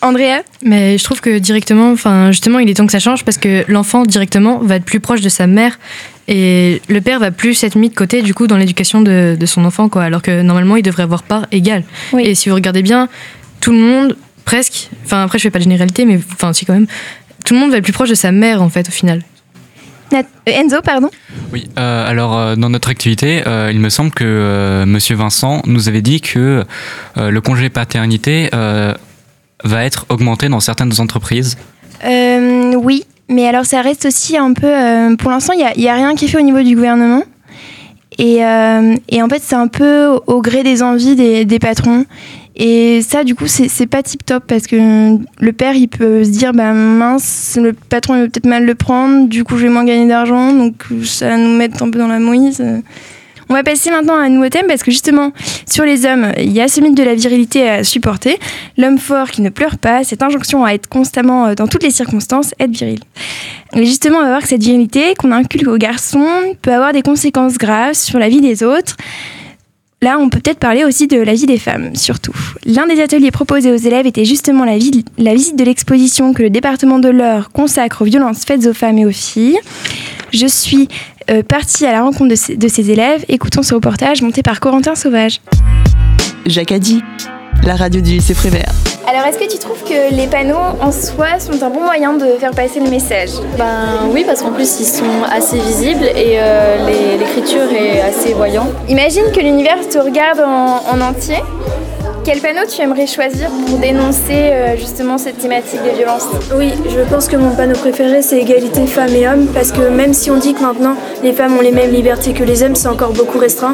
[0.00, 3.38] Andrea Mais je trouve que directement, enfin justement, il est temps que ça change parce
[3.38, 5.78] que l'enfant directement va être plus proche de sa mère
[6.28, 9.46] et le père va plus être mis de côté du coup dans l'éducation de, de
[9.46, 10.04] son enfant quoi.
[10.04, 11.84] Alors que normalement, il devrait avoir part égale.
[12.18, 13.08] Et si vous regardez bien,
[13.60, 14.88] tout le monde presque.
[15.04, 16.86] Enfin, après, je fais pas de généralité, mais enfin, si quand même.
[17.44, 19.22] Tout le monde va être plus proche de sa mère, en fait, au final.
[20.12, 21.10] Euh, Enzo, pardon
[21.52, 25.62] Oui, euh, alors euh, dans notre activité, euh, il me semble que euh, Monsieur Vincent
[25.66, 26.64] nous avait dit que
[27.16, 28.94] euh, le congé paternité euh,
[29.64, 31.56] va être augmenté dans certaines entreprises.
[32.04, 34.66] Euh, oui, mais alors ça reste aussi un peu.
[34.66, 37.22] euh, pour l'instant, il n'y a, rien qui est fait au niveau du gouvernement.
[38.18, 42.04] Et, euh, en fait, c'est un peu au, gré des envies des, patrons.
[42.56, 46.30] Et ça, du coup, c'est pas tip top parce que le père, il peut se
[46.30, 49.72] dire bah mince, le patron, il va peut-être mal le prendre, du coup, je vais
[49.72, 52.60] moins gagner d'argent, donc ça va nous mettre un peu dans la mouise.
[53.50, 55.32] On va passer maintenant à un nouveau thème parce que justement,
[55.66, 58.38] sur les hommes, il y a ce mythe de la virilité à supporter.
[58.76, 61.90] L'homme fort qui ne pleure pas, cette injonction à être constamment, euh, dans toutes les
[61.90, 63.00] circonstances, être viril.
[63.74, 66.28] Et justement, on va voir que cette virilité qu'on inculque aux garçons
[66.60, 68.96] peut avoir des conséquences graves sur la vie des autres.
[70.00, 72.34] Là, on peut peut-être parler aussi de la vie des femmes, surtout.
[72.64, 77.00] L'un des ateliers proposés aux élèves était justement la visite de l'exposition que le département
[77.00, 79.58] de l'Eure consacre aux violences faites aux femmes et aux filles.
[80.32, 80.88] Je suis
[81.30, 83.24] euh, partie à la rencontre de ces élèves.
[83.28, 85.40] Écoutons ce reportage monté par Corentin Sauvage.
[86.46, 87.02] Jacques a dit,
[87.64, 88.72] la radio du lycée Prévert.
[89.06, 92.26] Alors, est-ce que tu trouves que les panneaux en soi sont un bon moyen de
[92.38, 93.30] faire passer le message?
[93.56, 98.68] Ben oui, parce qu'en plus ils sont assez visibles et euh, l'écriture est assez voyante.
[98.88, 101.36] Imagine que l'univers te regarde en, en entier.
[102.30, 106.26] Quel panneau tu aimerais choisir pour dénoncer euh, justement cette thématique des violences?
[106.54, 110.12] Oui, je pense que mon panneau préféré c'est égalité femmes et hommes parce que même
[110.12, 112.88] si on dit que maintenant les femmes ont les mêmes libertés que les hommes, c'est
[112.88, 113.72] encore beaucoup restreint.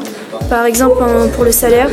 [0.48, 1.02] Par exemple,
[1.34, 1.88] pour le salaire,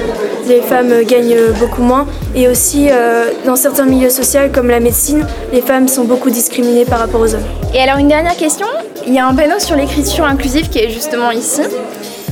[0.47, 5.26] les femmes gagnent beaucoup moins et aussi euh, dans certains milieux sociaux comme la médecine,
[5.52, 7.47] les femmes sont beaucoup discriminées par rapport aux hommes.
[7.74, 8.67] Et alors, une dernière question.
[9.08, 11.62] Il y a un panneau sur l'écriture inclusive qui est justement ici.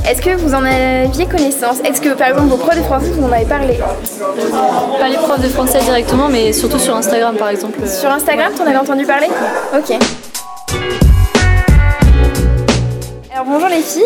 [0.07, 1.79] Est-ce que vous en aviez connaissance?
[1.83, 3.79] Est-ce que par exemple vos profs de français vous en avez parlé?
[4.99, 7.79] Pas les profs de français directement, mais surtout sur Instagram par exemple.
[7.87, 9.27] Sur Instagram, t'en avais entendu parler?
[9.75, 9.97] Ok.
[13.33, 14.03] Alors bonjour les filles,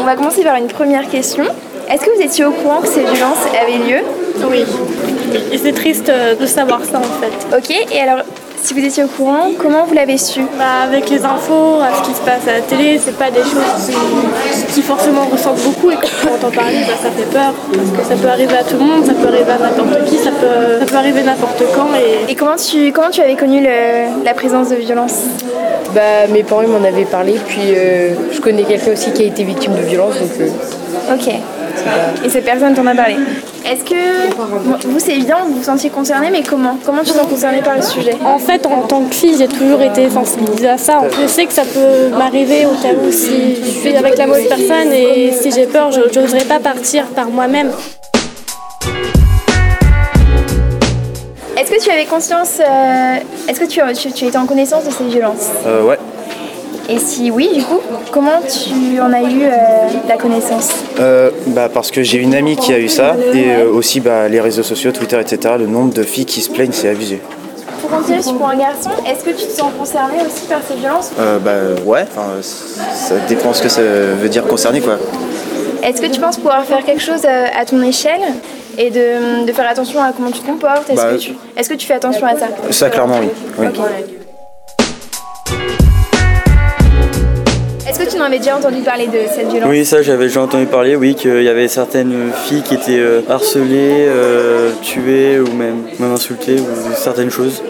[0.00, 1.44] on va commencer par une première question.
[1.88, 4.02] Est-ce que vous étiez au courant que ces violences avaient lieu?
[4.48, 4.64] Oui.
[5.52, 7.56] Et c'est triste euh, de savoir ça en fait.
[7.56, 8.24] Ok, et alors
[8.62, 10.40] si vous étiez au courant, comment vous l'avez su?
[10.58, 13.40] Bah, avec les infos, à ce qui se passe à la télé, c'est pas des
[13.40, 13.90] choses
[14.72, 17.52] qui, forcément ressentent beaucoup et quand on entend parler, bah, ça fait peur.
[17.72, 20.16] Parce que ça peut arriver à tout le monde, ça peut arriver à n'importe qui,
[20.18, 21.88] ça peut, ça peut arriver n'importe quand.
[21.96, 25.22] Et, Et comment tu, comment tu avais connu le- la présence de violences
[25.94, 29.26] Bah, mes parents ils m'en avaient parlé, puis euh, je connais quelqu'un aussi qui a
[29.26, 31.28] été victime de violence, donc euh, Ok.
[32.24, 33.16] Et cette personne t'en a parlé
[33.64, 37.16] Est-ce que bon, vous c'est évident, vous vous sentiez concerné, mais comment Comment tu te
[37.16, 38.16] sens concerné par le sujet?
[38.24, 41.02] En fait, en tant que fille, j'ai toujours été sensibilisée à ça.
[41.20, 44.48] Je sais que ça peut m'arriver au cas où si je suis avec la mauvaise
[44.48, 47.70] personne et si j'ai peur, je n'oserais pas partir par moi-même.
[51.56, 54.90] Est-ce que tu avais conscience, euh, est-ce que tu, tu, tu étais en connaissance de
[54.90, 55.48] ces violences?
[55.66, 55.98] Euh, ouais.
[56.92, 57.78] Et si oui, du coup,
[58.10, 59.48] comment tu en as eu euh,
[60.08, 63.70] la connaissance Euh, bah, parce que j'ai une amie qui a eu ça, et euh,
[63.72, 65.54] aussi bah, les réseaux sociaux, Twitter, etc.
[65.58, 67.20] Le nombre de filles qui se plaignent, c'est abusé.
[67.80, 71.10] Pour continuer sur un garçon, est-ce que tu te sens concerné aussi par ces violences
[71.44, 71.52] bah,
[71.86, 72.04] ouais,
[72.42, 74.98] ça dépend ce que ça veut dire concerné, quoi.
[75.84, 78.20] Est-ce que tu penses pouvoir faire quelque chose à ton échelle
[78.76, 80.90] et de, de faire attention à comment tu te comportes?
[80.90, 82.48] Est-ce Bah, que, tu, est-ce que tu fais attention à ça?
[82.70, 83.66] Ça, clairement, oui.
[88.20, 91.14] En avais déjà entendu parler de cette violence Oui, ça j'avais déjà entendu parler, oui,
[91.14, 96.56] qu'il y avait certaines filles qui étaient euh, harcelées, euh, tuées ou même, même insultées
[96.60, 97.62] ou certaines choses.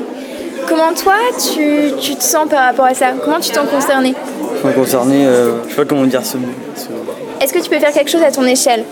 [0.68, 1.14] Comment toi,
[1.54, 3.12] tu, tu te sens par rapport à ça?
[3.24, 6.36] Comment tu te sens concerné Qui sont concernées, euh, je sais pas comment dire ce
[6.36, 6.48] mot.
[6.74, 8.84] ce- Est-ce que tu peux faire quelque chose à ton échelle?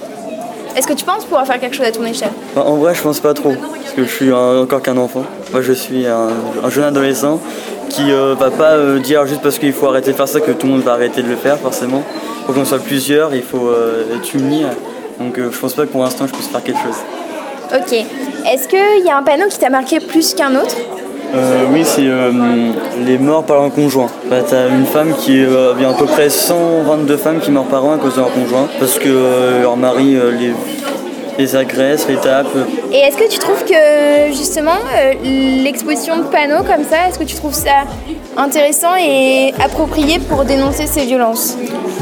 [0.78, 3.02] Est-ce que tu penses pouvoir faire quelque chose à ton échelle Enfin, en vrai, je
[3.02, 5.24] pense pas trop, parce que je suis un- encore qu'un enfant.
[5.52, 6.28] Moi, je suis un,
[6.64, 7.40] un jeune adolescent
[7.88, 10.52] qui euh, va pas euh, dire juste parce qu'il faut arrêter de faire ça que
[10.52, 12.04] tout le monde va arrêter de le faire, forcément.
[12.46, 14.62] Faut qu'on soit plusieurs, il faut euh, être unis.
[15.18, 16.96] Donc, euh, je pense pas que pour l'instant, je puisse faire quelque chose.
[17.74, 17.92] Ok.
[18.52, 20.76] Est-ce qu'il y a un panneau qui t'a marqué plus qu'un autre?
[21.34, 22.32] Euh, oui, c'est euh,
[23.04, 24.08] les morts par leur conjoint.
[24.30, 27.50] Bah, t'as une femme qui euh, il y a à peu près 122 femmes qui
[27.50, 30.32] meurent par an à cause de leur conjoint parce que euh, leur mari euh,
[31.38, 32.46] les, agresse, les tape.
[32.92, 34.78] Et est-ce que tu trouves que justement
[35.22, 37.84] l'exposition de panneaux comme ça, est-ce que tu trouves ça
[38.38, 41.56] intéressant et approprié pour dénoncer ces violences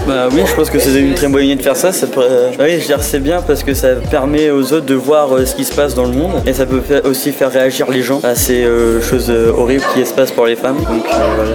[0.07, 1.91] Bah oui, je pense que c'est une très bonne idée de faire ça.
[1.93, 4.87] ça peut- euh, oui, je veux dire, c'est bien parce que ça permet aux autres
[4.87, 7.51] de voir euh, ce qui se passe dans le monde et ça peut aussi faire
[7.51, 10.77] réagir les gens à ces euh, choses horribles qui se passent pour les femmes.
[10.77, 11.51] Donc euh, voilà,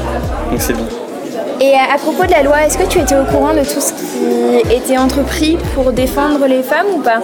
[0.52, 0.86] donc c'est bien.
[1.62, 3.80] Et à, à propos de la loi, est-ce que tu étais au courant de tout
[3.80, 7.20] ce qui était entrepris pour défendre les femmes ou pas?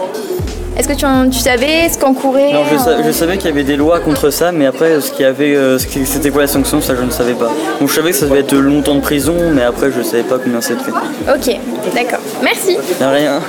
[0.78, 3.54] Est-ce que tu, en- tu savais ce qu'encourait Non, je, sa- je savais qu'il y
[3.54, 6.48] avait des lois contre ça, mais après, ce qu'il y avait, euh, c'était quoi la
[6.48, 7.50] sanction, ça je ne savais pas.
[7.80, 10.38] Donc je savais que ça devait être longtemps de prison, mais après je savais pas
[10.38, 10.92] combien c'était.
[10.92, 11.60] Ok,
[11.96, 12.20] d'accord.
[12.44, 12.78] Merci.
[13.00, 13.42] De rien.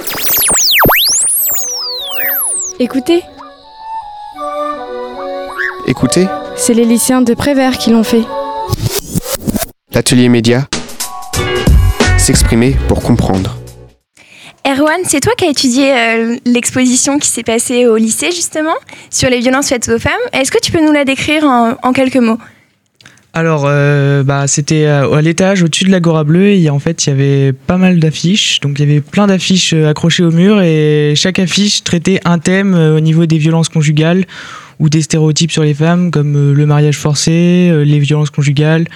[2.81, 3.23] Écoutez,
[5.87, 8.23] Écoutez, c'est les lycéens de Prévert qui l'ont fait.
[9.93, 10.67] l'atelier média.
[12.19, 13.57] S'exprimer pour comprendre.
[14.69, 18.75] Erwan, c'est toi qui as étudié euh, l'exposition qui s'est passée au lycée justement
[19.09, 20.13] sur les violences faites aux femmes.
[20.35, 22.37] Est-ce que tu peux nous la décrire en, quelques mots?
[23.33, 27.09] Alors, euh, bah, c'était euh, à l'étage au-dessus de l'Agora Bleue et en fait, il
[27.09, 28.61] y avait pas mal d'affiches.
[28.61, 32.75] Donc, il y avait plein d'affiches accrochées au mur et chaque affiche traitait un thème
[32.75, 34.27] au niveau des violences conjugales
[34.81, 38.87] ou des stéréotypes sur les femmes, comme le mariage forcé, les violences conjugales,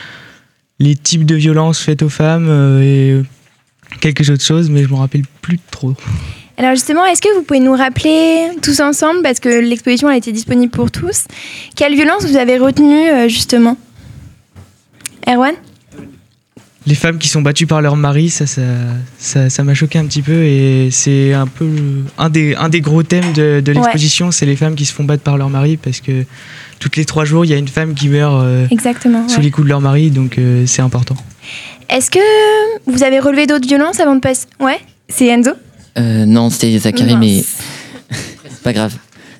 [0.81, 3.23] les types de violences faites aux femmes et
[4.03, 5.95] quelques autres choses, mais je me rappelle plus trop.
[6.59, 10.33] Alors justement, est-ce que vous pouvez nous rappeler tous ensemble, parce que l'exposition a été
[10.33, 11.25] disponible pour tous,
[11.77, 13.79] quelle violence vous avez retenue euh, justement?
[15.27, 15.55] Erwan?
[16.85, 18.62] Les femmes qui sont battues par leur mari, ça, ça,
[19.17, 21.71] ça, ça m'a choqué un petit peu et c'est un peu
[22.19, 25.05] un des, un des gros thèmes de, de l'exposition, c'est les femmes qui se font
[25.05, 26.25] battre par leur mari parce que
[26.81, 29.29] toutes les trois jours, il y a une femme qui meurt euh, Exactement.
[29.29, 29.45] sous ouais.
[29.45, 31.17] les coups de leur mari, donc euh, c'est important.
[31.88, 32.18] Est-ce que
[32.90, 35.53] vous avez relevé d'autres violences avant de passer Ouais C'est Enzo
[35.99, 38.95] Euh, non, c'était Zachary, mais c'est pas grave.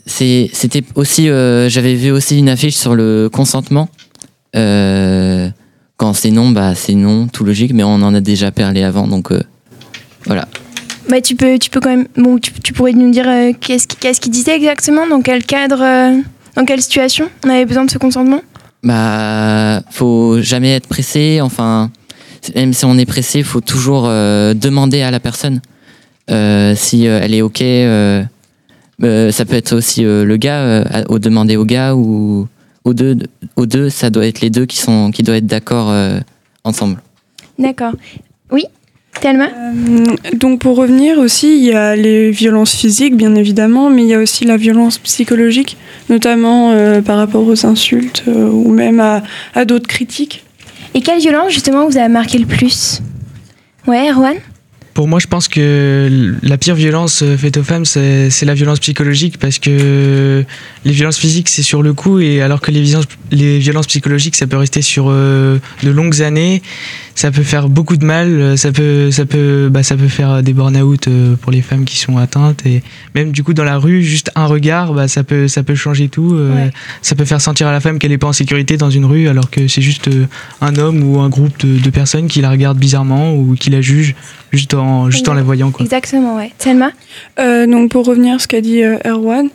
[0.07, 3.89] C'était aussi, euh, j'avais vu aussi une affiche sur le consentement.
[4.57, 5.49] Euh,
[5.97, 9.07] quand c'est non, bah c'est non, tout logique, mais on en a déjà parlé avant,
[9.07, 9.31] donc
[10.27, 10.47] voilà.
[11.09, 12.07] bah, tu, peux, tu peux quand même.
[12.17, 13.27] Bon, tu, tu pourrais nous dire
[13.61, 15.79] qu'est-ce qu'il disait exactement Dans quel cadre
[16.57, 18.43] Dans quelle situation on avait besoin de ce consentement?
[18.83, 21.39] Bah, faut jamais être pressé.
[21.41, 21.91] Enfin,
[22.55, 25.61] même si on est pressé, faut toujours euh, demander à la personne
[26.31, 27.63] euh, si euh, elle est ok.
[27.63, 28.23] euh,
[29.03, 32.47] euh, ça peut être aussi euh, le gars, euh, à- au demander au gars ou
[32.85, 33.17] aux deux.
[33.57, 36.21] Aux deux, ça doit être les deux qui sont qui doivent être d'accord euh,
[36.65, 37.03] ensemble.
[37.59, 37.93] D'accord.
[38.51, 38.65] Oui
[39.21, 39.47] Thelma?
[39.49, 44.09] Euh, donc pour revenir aussi, il y a les violences physiques bien évidemment, mais il
[44.09, 45.77] y a aussi la violence psychologique,
[46.09, 49.23] notamment euh, par rapport aux insultes euh, ou même à,
[49.55, 50.45] à d'autres critiques.
[50.95, 53.01] Et quelle violence justement vous a marqué le plus?
[53.87, 54.37] Ouais, Erwan?
[54.95, 58.79] Pour moi, je pense que la pire violence euh, faite aux femmes, c'est la violence
[58.79, 60.45] psychologique parce que
[60.85, 64.37] les violences physiques, c'est sur le coup, et alors que les violences, les violences psychologiques,
[64.37, 66.61] ça peut rester sur euh, de longues années,
[67.15, 70.43] ça peut faire beaucoup de mal, euh, ça peut, ça peut, bah, ça peut faire
[70.43, 72.83] des burn-out euh, pour les femmes qui sont atteintes, et
[73.15, 76.09] même du coup dans la rue, juste un regard, bah, ça peut, ça peut changer
[76.09, 76.35] tout.
[76.35, 76.71] euh, Ouais.
[77.03, 79.29] Ça peut faire sentir à la femme qu'elle n'est pas en sécurité dans une rue,
[79.29, 80.09] alors que c'est juste
[80.61, 83.81] un homme ou un groupe de, de personnes qui la regardent bizarrement ou qui la
[83.81, 84.15] jugent
[84.53, 85.71] juste en, juste en la voyant.
[85.71, 85.85] Quoi.
[85.85, 86.53] Exactement, ouais.
[86.59, 86.91] Thelma?
[87.41, 89.49] Euh, donc pour revenir à ce qu'a dit euh, Erwan,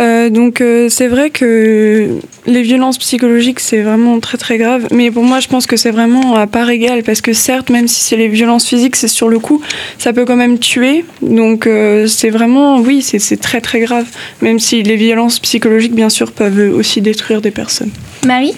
[0.00, 5.10] euh, donc euh, c'est vrai que les violences psychologiques c'est vraiment très très grave, mais
[5.10, 8.00] pour moi je pense que c'est vraiment à part égale parce que certes même si
[8.02, 9.62] c'est les violences physiques c'est sur le coup
[9.98, 14.06] ça peut quand même tuer, donc euh, c'est vraiment oui c'est très très grave,
[14.42, 17.90] même si les violences psychologiques bien sûr peuvent aussi détruire des personnes.
[18.26, 18.52] Marie?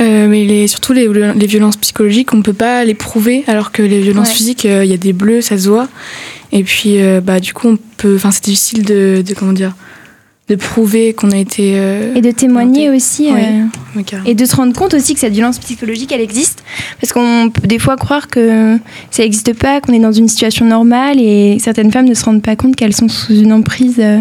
[0.00, 3.82] Euh, mais les, surtout les, les violences psychologiques, on peut pas les prouver, alors que
[3.82, 4.34] les violences Ouais.
[4.34, 5.88] physiques, euh, il y a des bleus, ça se voit.
[6.52, 9.74] Et puis, euh, bah, du coup, on peut, enfin, c'est difficile de, de, comment dire,
[10.48, 11.72] de prouver qu'on a été.
[11.76, 13.28] euh, Et de témoigner aussi.
[13.32, 13.40] Oui.
[13.42, 16.62] euh, et de se rendre compte aussi que cette violence psychologique, elle existe.
[17.00, 18.78] Parce qu'on peut des fois croire que
[19.10, 22.42] ça n'existe pas, qu'on est dans une situation normale et certaines femmes ne se rendent
[22.42, 23.96] pas compte qu'elles sont sous une emprise.
[23.98, 24.20] euh,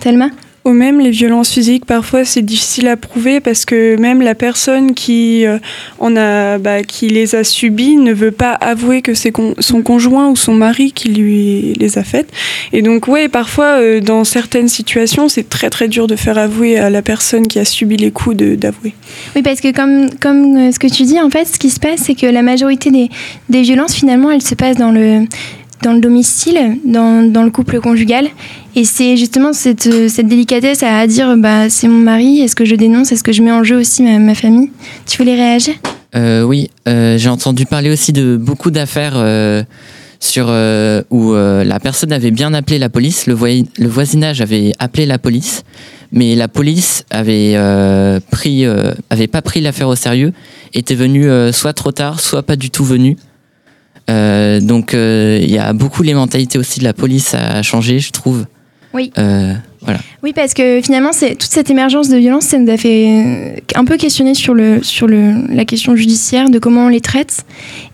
[0.00, 0.30] Thelma
[0.64, 4.94] Ou même les violences physiques, parfois c'est difficile à prouver parce que même la personne
[4.94, 5.58] qui, euh,
[5.98, 10.28] en a, bah, qui les a subies ne veut pas avouer que c'est son conjoint
[10.28, 12.30] ou son mari qui lui les a faites.
[12.72, 16.78] Et donc, ouais, parfois euh, dans certaines situations, c'est très très dur de faire avouer
[16.78, 18.94] à la personne qui a subi les coups d'avouer.
[19.36, 21.80] Oui, parce que comme, comme euh, ce que tu dis, en fait, ce qui se
[21.80, 23.08] passe, c'est que la majorité des,
[23.48, 25.24] des violences, finalement, elles se passent dans le,
[25.82, 28.28] dans le domicile, dans, dans le couple conjugal.
[28.74, 32.64] Et c'est justement cette, euh, cette délicatesse à dire, bah, c'est mon mari, est-ce que
[32.64, 34.70] je dénonce, est-ce que je mets en jeu aussi ma, ma famille?
[35.06, 35.74] Tu voulais réagir?
[36.16, 39.16] Euh, oui, euh, j'ai entendu parler aussi de beaucoup d'affaires
[40.20, 40.46] sur
[41.10, 45.62] où la personne avait bien appelé la police, le, le voisinage avait appelé la police,
[46.10, 47.56] mais la police avait
[48.30, 48.64] pris,
[49.10, 50.32] avait pas pris l'affaire au sérieux,
[50.74, 53.16] était venue soit trop tard, soit pas du tout venue.
[54.08, 57.98] Euh, donc euh, il y a beaucoup les mentalités aussi de la police à changer,
[57.98, 58.46] je trouve.
[58.94, 59.12] Oui.
[59.18, 60.00] Euh, voilà.
[60.22, 63.84] Oui, parce que finalement, c'est toute cette émergence de violence, ça nous a fait un
[63.84, 67.44] peu questionner sur, le, sur le, la question judiciaire, de comment on les traite.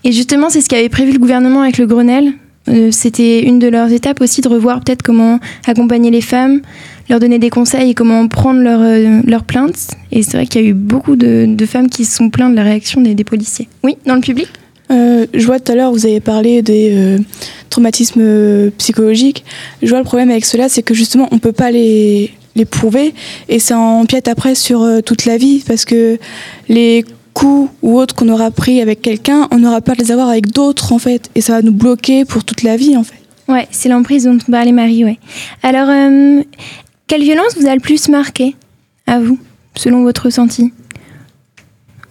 [0.03, 2.33] Et justement, c'est ce qu'avait prévu le gouvernement avec le Grenelle
[2.67, 6.61] euh, c'était une de leurs étapes aussi de revoir peut-être comment accompagner les femmes,
[7.09, 9.91] leur donner des conseils et comment prendre leurs euh, plaintes.
[10.11, 12.51] Et c'est vrai qu'il y a eu beaucoup de, de femmes qui se sont plaintes
[12.51, 13.67] de la réaction des, des policiers.
[13.83, 14.47] Oui, dans le public?
[14.91, 17.17] Euh, je vois tout à l'heure, vous avez parlé des euh,
[17.69, 19.43] traumatismes euh, psychologiques.
[19.81, 23.13] Je vois le problème avec cela, c'est que justement, on peut pas les, les prouver
[23.49, 26.19] et ça empiète après sur euh, toute la vie parce que
[26.69, 30.29] les coups ou autres qu'on aura pris avec quelqu'un, on n'aura pas de les avoir
[30.29, 33.15] avec d'autres en fait et ça va nous bloquer pour toute la vie en fait.
[33.47, 35.19] Ouais, c'est l'emprise dont parlait Marie, ouais.
[35.61, 35.87] Alors,
[37.07, 38.55] quelle violence vous a le plus marqué,
[39.05, 39.37] à vous,
[39.75, 40.73] selon votre ressenti?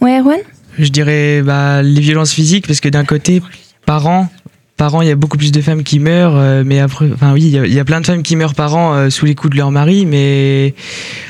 [0.01, 0.39] Ouais, Erwan?
[0.79, 3.41] Je dirais bah, les violences physiques parce que d'un côté,
[3.87, 4.29] par an,
[4.77, 7.33] par an, il y a beaucoup plus de femmes qui meurent, euh, mais après, enfin
[7.33, 9.53] oui, il y a- plein de femmes qui meurent par an euh, sous les coups
[9.53, 10.75] de leur mari, mais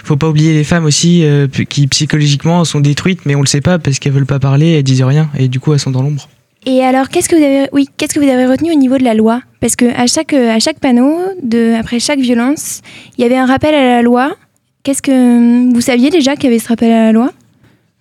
[0.03, 3.61] faut pas oublier les femmes aussi euh, qui psychologiquement sont détruites, mais on le sait
[3.61, 6.03] pas parce qu'elles veulent pas parler, elles disent rien et du coup elles sont dans
[6.03, 6.29] l'ombre.
[6.67, 9.05] Et alors, qu'est-ce que vous avez, oui, qu'est-ce que vous avez retenu au niveau de
[9.05, 9.43] la loi?
[9.61, 12.81] Parce que à chaque, à chaque panneau, de, après chaque violence,
[13.19, 14.35] il y avait un rappel à la loi.
[14.83, 17.33] Qu'est-ce que vous saviez déjà qu'il y avait ce rappel à la loi?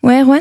[0.01, 0.39] Ouais, Euh,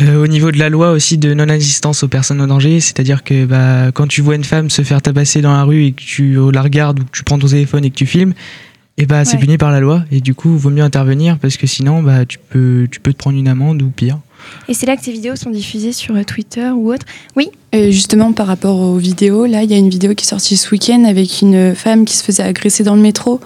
[0.00, 3.92] au niveau de la loi aussi de non-assistance aux personnes en danger, c'est-à-dire que bah,
[3.92, 6.62] quand tu vois une femme se faire tabasser dans la rue et que tu la
[6.62, 8.34] regardes ou que tu prends ton téléphone et que tu filmes,
[8.98, 11.66] et bah c'est puni par la loi et du coup vaut mieux intervenir parce que
[11.66, 14.18] sinon bah tu peux tu peux te prendre une amende ou pire.
[14.68, 17.06] Et c'est là que ces vidéos sont diffusées sur euh, Twitter ou autre.
[17.36, 20.28] Oui Euh, justement, par rapport aux vidéos, là, il y a une vidéo qui est
[20.28, 23.40] sortie ce week-end avec une femme qui se faisait agresser dans le métro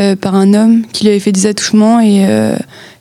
[0.00, 2.56] euh, par un homme qui lui avait fait des attouchements et, euh,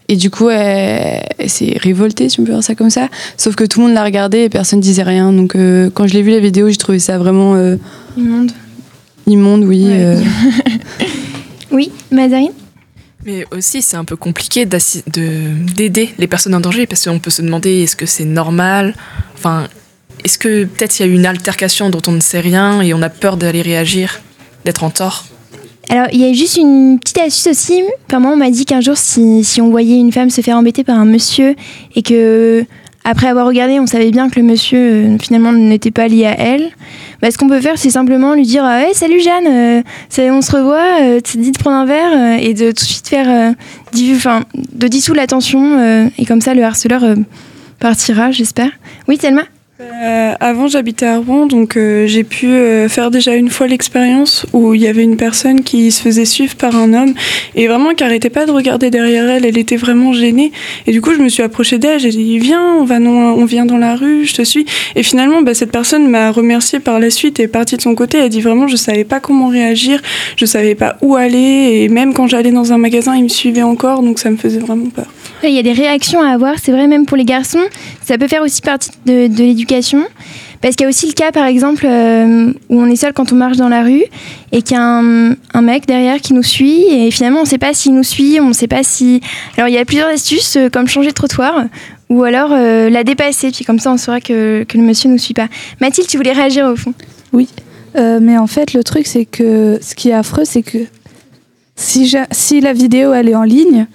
[0.10, 3.10] et du coup, elle, elle s'est révoltée, si on peut dire ça comme ça.
[3.38, 5.32] Sauf que tout le monde l'a regardée et personne disait rien.
[5.32, 7.76] Donc, euh, quand je l'ai vu la vidéo, j'ai trouvé ça vraiment euh,
[8.18, 8.52] immonde.
[9.28, 9.86] Immonde, oui.
[9.88, 10.20] euh.
[11.72, 12.54] Oui, Mazarine?
[13.24, 17.44] Mais aussi, c'est un peu compliqué d'aider les personnes en danger parce qu'on peut se
[17.44, 18.96] demander est-ce que c'est normal?
[19.36, 19.68] Enfin,
[20.24, 22.96] est-ce que peut-être il y a eu une altercation dont on ne sait rien et
[22.96, 24.22] on a peur d'aller réagir,
[24.66, 25.26] d'être en tort?
[25.90, 27.82] Alors, il y a juste une petite astuce aussi.
[28.12, 30.84] Moi, on m'a dit qu'un jour, si, si on voyait une femme se faire embêter
[30.84, 31.56] par un monsieur
[31.96, 32.64] et que,
[33.04, 36.40] après avoir regardé, on savait bien que le monsieur, euh, finalement, n'était pas lié à
[36.40, 36.70] elle,
[37.24, 40.42] bah, ce qu'on peut faire, c'est simplement lui dire Hey, Salut Jeanne, euh, ça- on
[40.42, 43.28] se revoit, euh, dis de prendre un verre euh, et de tout de suite faire.
[43.28, 43.52] euh,
[44.16, 47.16] enfin, de dissoudre la tension euh, et comme ça, le harceleur euh,
[47.80, 48.70] partira, j'espère.
[49.08, 49.42] Oui, Thelma?
[49.82, 54.46] Euh, avant, j'habitais à Rouen, donc euh, j'ai pu euh, faire déjà une fois l'expérience
[54.52, 57.14] où il y avait une personne qui se faisait suivre par un homme
[57.56, 59.46] et vraiment qui arrêtait pas de regarder derrière elle.
[59.46, 60.52] Elle était vraiment gênée.
[60.86, 61.98] Et du coup, je me suis approchée d'elle.
[62.02, 64.66] J'ai dit Viens, on, va on vient dans la rue, je te suis.
[64.98, 68.18] Et finalement, bah, cette personne m'a remerciée par la suite et partie de son côté.
[68.18, 70.02] Elle dit Vraiment, je savais pas comment réagir,
[70.36, 71.84] je savais pas où aller.
[71.84, 74.60] Et même quand j'allais dans un magasin, il me suivait encore, donc ça me faisait
[74.60, 75.08] vraiment peur.
[75.42, 77.64] Il y a des réactions à avoir, c'est vrai, même pour les garçons.
[78.04, 79.69] Ça peut faire aussi partie de l'éducation.
[80.62, 83.32] Parce qu'il y a aussi le cas, par exemple, euh, où on est seul quand
[83.32, 84.04] on marche dans la rue
[84.52, 87.58] et qu'il y a un, mec derrière qui nous suit et finalement on ne sait
[87.58, 89.22] pas s'il nous suit, on ne sait pas si.
[89.58, 91.66] Alors il y a plusieurs astuces euh, comme changer de trottoir
[92.10, 95.20] ou alors euh, la dépasser, puis comme ça on saura que, le monsieur ne nous
[95.20, 95.48] suit pas.
[95.80, 96.94] Mathilde, tu voulais réagir au fond
[97.32, 97.48] Oui,
[97.96, 100.80] mais en fait, le truc, c'est que ce qui est affreux, c'est que
[101.76, 103.88] si, si la vidéo elle est en ligne,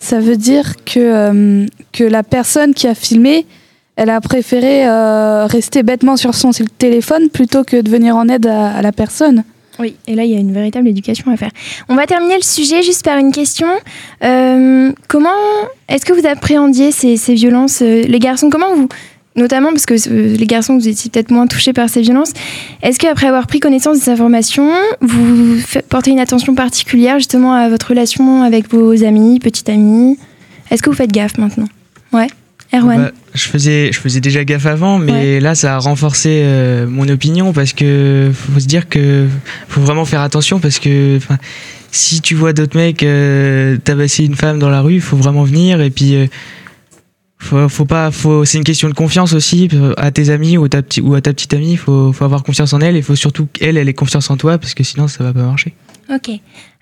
[0.00, 3.46] ça veut dire que, que la personne qui a filmé,
[3.96, 8.46] elle a préféré euh, rester bêtement sur son téléphone plutôt que de venir en aide
[8.46, 9.44] à, la personne.
[9.78, 11.50] Oui, et là, il y a une véritable éducation à faire.
[11.88, 13.68] On va terminer le sujet juste par une question.
[14.22, 15.28] Euh, comment
[15.88, 18.88] est-ce que vous appréhendiez ces, ces violences euh, Les garçons, comment vous,
[19.34, 22.32] notamment parce que les garçons, vous étiez peut-être moins touchés par ces violences,
[22.82, 25.56] est-ce qu'après avoir pris connaissance de ces informations, vous
[25.88, 30.18] portez une attention particulière justement à votre relation avec vos amis, petits amis?
[30.70, 31.68] Est-ce que vous faites gaffe maintenant?
[32.12, 32.28] Ouais
[32.72, 36.86] Erwan Bah, je faisais, je faisais déjà gaffe avant, mais là, ça a renforcé euh,
[36.86, 39.26] mon opinion parce que faut se dire que
[39.68, 41.18] faut vraiment faire attention parce que
[41.90, 45.80] si tu vois d'autres mecs euh, tabasser une femme dans la rue, faut vraiment venir
[45.80, 46.26] et puis euh,
[47.38, 50.82] faut, faut pas, faut, c'est une question de confiance aussi à tes amis ou, ta
[50.82, 51.76] petite ou à ta petite amie.
[51.76, 54.58] Faut, faut avoir confiance en elle et faut surtout qu'elle, elle ait confiance en toi
[54.58, 55.74] parce que sinon, ça va pas marcher.
[56.12, 56.30] Ok.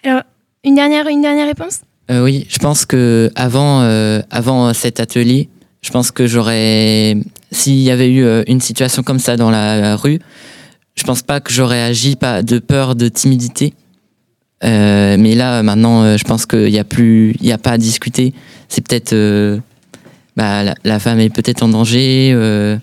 [0.05, 0.23] Alors,
[0.65, 1.81] une dernière, une dernière réponse?
[2.11, 5.49] Euh, oui, je pense que avant, euh, avant cet atelier,
[5.83, 7.17] je pense que j'aurais,
[7.51, 10.21] s'il y avait eu euh, une situation comme ça dans la rue,
[10.97, 13.75] je pense pas que j'aurais agi pas de peur, de timidité.
[14.63, 17.73] Euh, mais là, maintenant, euh, je pense qu'il y a plus, il y a pas
[17.73, 18.35] à discuter.
[18.69, 19.61] C'est peut-être,
[20.37, 22.77] bah, la, femme est peut-être en danger, euh,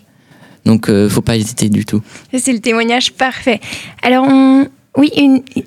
[0.64, 2.02] donc faut pas hésiter du tout.
[2.36, 3.60] C'est le témoignage parfait.
[4.02, 4.26] Alors,
[4.96, 5.10] oui,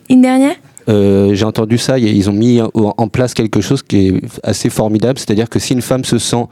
[0.10, 0.56] une dernière?
[0.92, 4.70] Euh, j'ai entendu ça, ils ont mis en en place quelque chose qui est assez
[4.70, 6.46] formidable, c'est-à-dire que si une femme se sent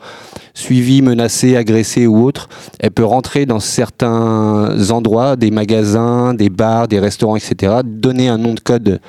[0.53, 6.87] suivie, menacée, agressée ou autre, elle peut rentrer dans certains endroits, des magasins, des bars,
[6.87, 8.99] des restaurants, etc., donner un nom de code,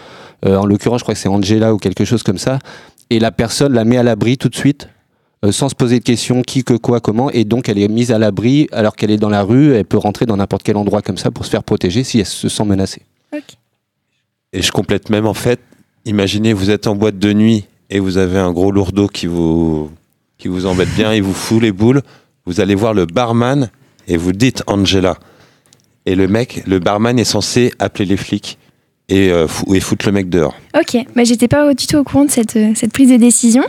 [0.45, 2.59] euh, en l'occurrence je crois que c'est Angela ou quelque chose comme ça,
[3.11, 4.89] et la personne la met à l'abri tout de suite.
[5.45, 8.13] euh, sans se poser de questions, qui, que, quoi, comment, et donc elle est mise
[8.13, 11.01] à l'abri alors qu'elle est dans la rue, elle peut rentrer dans n'importe quel endroit
[11.03, 13.03] comme ça pour se faire protéger si elle se sent menacée.
[14.53, 15.61] Et je complète même en fait,
[16.05, 19.91] imaginez vous êtes en boîte de nuit et vous avez un gros lourdeau qui vous,
[20.39, 22.03] qui vous embête bien, il vous fout les boules,
[22.47, 23.71] vous allez voir le barman
[24.09, 25.17] et vous dites Angela.
[26.07, 28.59] Et le mec, le barman est censé appeler les flics
[29.09, 30.55] et, euh, et foutre le mec dehors.
[30.77, 33.63] Ok, bah, j'étais pas du tout au courant de cette, euh, cette prise de décision.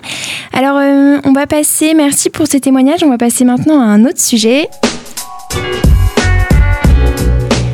[0.54, 4.06] Alors, euh, on va passer, merci pour ces témoignages, on va passer maintenant à un
[4.06, 4.70] autre sujet.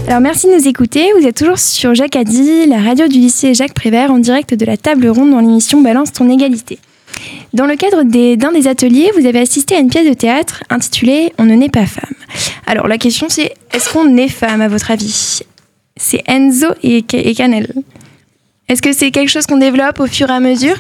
[0.08, 1.12] Alors, merci de nous écouter.
[1.20, 4.66] Vous êtes toujours sur Jacques Addy, la radio du lycée Jacques Prévert, en direct de
[4.66, 6.80] la table ronde dans l'émission Balance ton égalité.
[7.54, 11.34] Dans le cadre d'un des ateliers, vous avez assisté à une pièce de théâtre intitulée
[11.38, 12.16] On ne naît pas femme.
[12.68, 15.42] Alors, la question c'est est-ce qu'on naît femme à votre avis?
[15.98, 17.74] C'est Enzo et Canel.
[18.70, 20.78] Est-ce que c'est quelque chose qu'on développe au fur et à mesure?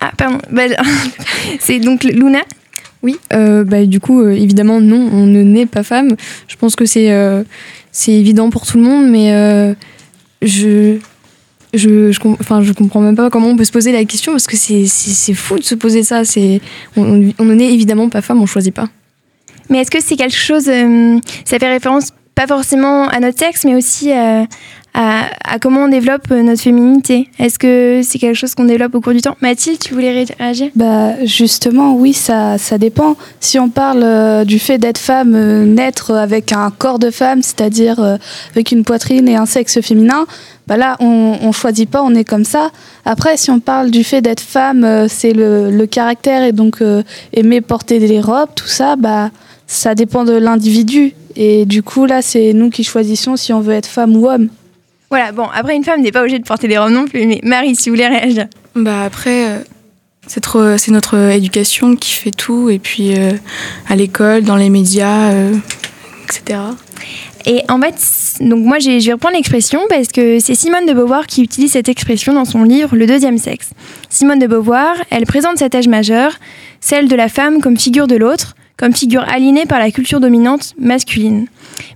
[0.00, 0.38] Ah, pardon.
[0.50, 0.62] Bah,
[1.60, 2.40] c'est donc Luna?
[3.02, 6.16] Oui, euh, bah, du coup, euh, évidemment, non, on ne naît pas femme.
[6.48, 7.44] Je pense que c'est euh,
[8.00, 9.74] c'est évident pour tout le monde, mais euh,
[10.40, 10.98] je,
[11.74, 14.46] je, je, enfin, je comprends même pas comment on peut se poser la question parce
[14.46, 16.24] que c'est- fou de se poser ça.
[16.24, 16.60] C'est
[16.96, 18.88] on, on, on ne naît évidemment pas femme, on choisit pas.
[19.68, 20.68] Mais est-ce que c'est quelque chose.
[20.68, 24.44] euh, ça fait référence pas forcément à notre sexe, mais aussi euh,
[25.00, 29.00] à, comment on développe euh, notre féminité Est-ce que c'est quelque chose qu'on développe au
[29.00, 29.36] cours du temps?
[29.40, 30.70] Mathilde, tu voulais ré- réagir?
[30.74, 33.16] Bah justement, oui, ça, dépend.
[33.38, 37.42] Si on parle euh, du fait d'être femme, euh, naître avec un corps de femme,
[37.42, 38.18] c'est-à-dire
[38.52, 40.26] avec une poitrine et un sexe féminin,
[40.66, 42.70] bah là, on, on choisit pas, on est comme ça.
[43.04, 46.82] Après, si on parle du fait d'être femme, c'est le, le caractère et donc
[47.32, 49.30] aimer porter des robes, tout ça, bah
[49.66, 51.14] ça dépend de l'individu.
[51.36, 54.48] Et du coup, là, c'est nous qui choisissons si on veut être femme ou homme.
[55.10, 57.40] Voilà, bon, après, une femme n'est pas obligée de porter des robes non plus, mais
[57.42, 58.46] Marie, si vous voulez réagir.
[58.74, 59.58] Bah après, euh,
[60.26, 63.32] c'est trop- c'est notre éducation qui fait tout, et puis euh,
[63.88, 65.54] à l'école, dans les médias, euh,
[66.24, 66.60] etc.
[67.46, 67.94] Et en fait,
[68.40, 71.88] donc moi je vais reprendre l'expression parce que c'est Simone de Beauvoir qui utilise cette
[71.88, 73.70] expression dans son livre Le deuxième sexe.
[74.10, 76.32] Simone de Beauvoir, elle présente cet âge majeur,
[76.80, 80.72] celle de la femme comme figure de l'autre, comme figure aliénée par la culture dominante
[80.78, 81.46] masculine.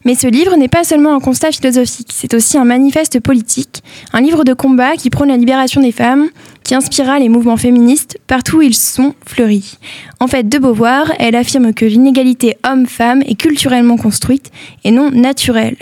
[0.05, 4.21] Mais ce livre n'est pas seulement un constat philosophique, c'est aussi un manifeste politique, un
[4.21, 6.29] livre de combat qui prône la libération des femmes,
[6.65, 9.79] qui inspira les mouvements féministes partout où ils sont fleuris.
[10.21, 14.51] En fait, de Beauvoir, elle affirme que l'inégalité homme-femme est culturellement construite
[14.85, 15.77] et non naturelle.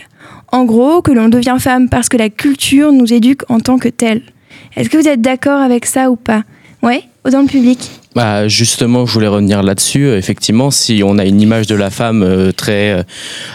[0.52, 3.88] En gros, que l'on devient femme parce que la culture nous éduque en tant que
[3.88, 4.22] telle.
[4.76, 6.42] Est-ce que vous êtes d'accord avec ça ou pas?
[6.82, 7.04] Ouais?
[7.28, 7.78] Dans le public
[8.14, 10.06] Bah justement, je voulais revenir là-dessus.
[10.06, 13.02] Euh, Effectivement, si on a une image de la femme euh, très euh,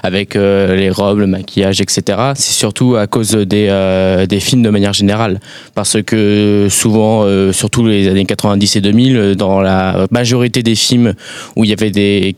[0.03, 2.03] avec les robes, le maquillage, etc.,
[2.35, 5.39] c'est surtout à cause des, des films de manière générale,
[5.73, 11.15] parce que souvent, surtout les années 90 et 2000, euh, dans la majorité des films
[11.55, 12.35] où il y avait des,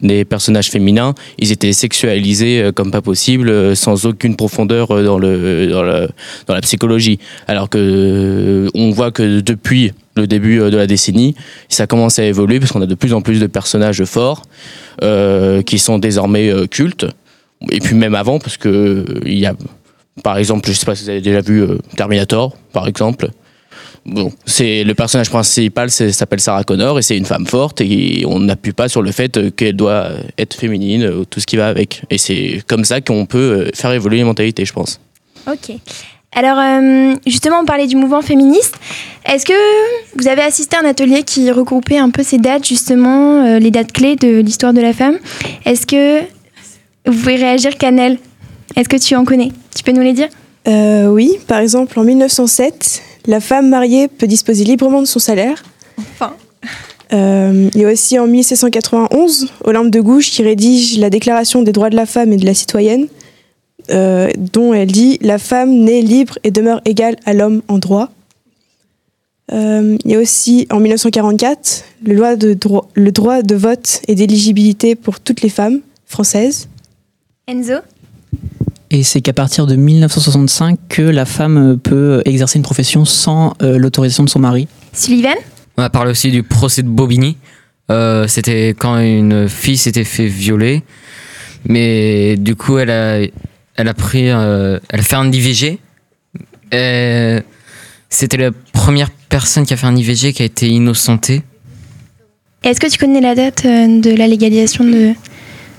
[0.00, 6.08] des personnages féminins, ils étaient sexualisés comme pas possible, sans aucune profondeur dans dans, le,
[6.46, 7.18] dans la psychologie.
[7.48, 11.34] Alors que on voit que depuis le début de la décennie,
[11.68, 14.42] ça commence à évoluer parce qu'on a de plus en plus de personnages forts
[15.02, 17.06] euh, qui sont désormais euh, cultes.
[17.70, 19.54] Et puis même avant, parce que euh, il y a,
[20.22, 21.66] par exemple, je sais pas si vous avez déjà vu
[21.96, 23.30] Terminator, par exemple.
[24.06, 28.40] Bon, c'est le personnage principal s'appelle Sarah Connor et c'est une femme forte et on
[28.40, 30.08] n'appuie pas sur le fait qu'elle doit
[30.38, 32.02] être féminine ou tout ce qui va avec.
[32.08, 35.00] Et c'est comme ça qu'on peut faire évoluer les mentalités, je pense.
[35.46, 35.76] Ok.
[36.32, 38.74] Alors, euh, justement, on parlait du mouvement féministe.
[39.26, 39.52] Est-ce que
[40.16, 43.70] vous avez assisté à un atelier qui regroupait un peu ces dates, justement, euh, les
[43.70, 45.18] dates clés de l'histoire de la femme?
[45.64, 46.20] Est-ce que
[47.06, 48.18] vous pouvez réagir, Canel
[48.76, 49.50] Est-ce que tu en connais?
[49.74, 50.28] Tu peux nous les dire?
[50.68, 55.62] Euh, oui, par exemple, en 1907, la femme mariée peut disposer librement de son salaire.
[55.98, 56.34] Enfin.
[57.12, 61.72] Euh, il y a aussi en 1791, Olympe de Gouges qui rédige la Déclaration des
[61.72, 63.08] droits de la femme et de la citoyenne,
[63.92, 68.10] euh, dont elle dit La femme naît libre et demeure égale à l'homme en droit.
[69.52, 74.00] Euh, il y a aussi en 1944 le, loi de dro- le droit de vote
[74.06, 76.68] et d'éligibilité pour toutes les femmes françaises.
[77.48, 77.74] Enzo?
[78.92, 83.76] Et c'est qu'à partir de 1965 que la femme peut exercer une profession sans euh,
[83.78, 84.68] l'autorisation de son mari.
[84.92, 85.34] Sullivan?
[85.76, 87.36] On a parlé aussi du procès de Bobigny.
[87.90, 90.82] Euh, C'était quand une fille s'était fait violer.
[91.68, 93.20] Mais du coup, elle a,
[93.76, 94.30] elle a pris.
[94.30, 95.78] euh, elle a fait un IVG.
[96.72, 97.38] Et
[98.08, 101.42] C'était la première personne qui a fait un IVG qui a été innocentée.
[102.62, 105.12] Est-ce que tu connais la date euh, de la légalisation de,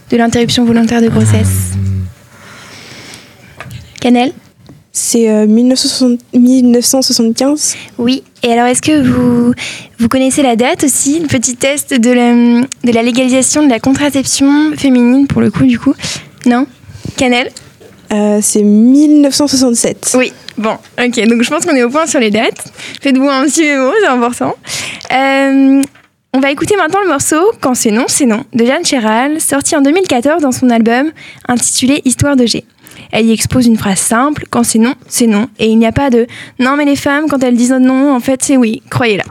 [0.10, 1.74] de l'interruption volontaire de grossesse
[4.00, 4.32] Canel
[4.92, 7.76] C'est euh, 1960 1975.
[8.00, 8.24] Oui.
[8.44, 9.54] Et alors, est-ce que vous,
[10.00, 11.20] vous connaissez la date aussi?
[11.20, 12.34] Le petit test de la,
[12.84, 15.94] de la légalisation de la contraception féminine, pour le coup, du coup
[16.48, 16.66] Non?
[17.18, 17.52] Canel
[18.12, 20.16] Euh, C'est 1967.
[20.18, 22.72] Oui, bon, ok, donc je pense qu'on est au point sur les dates.
[23.02, 24.56] Faites-vous un petit mémo, c'est important.
[25.12, 25.82] Euh,
[26.34, 29.76] on va écouter maintenant le morceau Quand c'est non, c'est non de Jeanne Chéral, sorti
[29.76, 31.12] en 2014 dans son album
[31.48, 32.64] intitulé Histoire de G.
[33.12, 35.48] Elle y expose une phrase simple Quand c'est non, c'est non.
[35.60, 36.28] Et il n'y a pas de
[36.60, 39.26] Non, mais les femmes, quand elles disent non, en fait, c'est oui, croyez-la.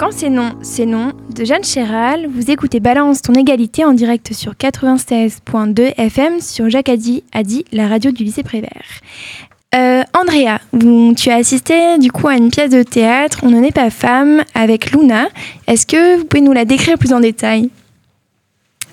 [0.00, 2.26] Quand c'est non, c'est non de Jeanne Chéral.
[2.34, 7.86] Vous écoutez Balance ton égalité en direct sur 96.2 FM sur Jacques Adi, Adi, la
[7.86, 8.70] radio du lycée Prévert.
[9.74, 10.58] Euh, Andrea,
[11.18, 14.42] tu as assisté du coup à une pièce de théâtre On ne n'est pas femme
[14.54, 15.28] avec Luna.
[15.66, 17.68] Est-ce que vous pouvez nous la décrire plus en détail?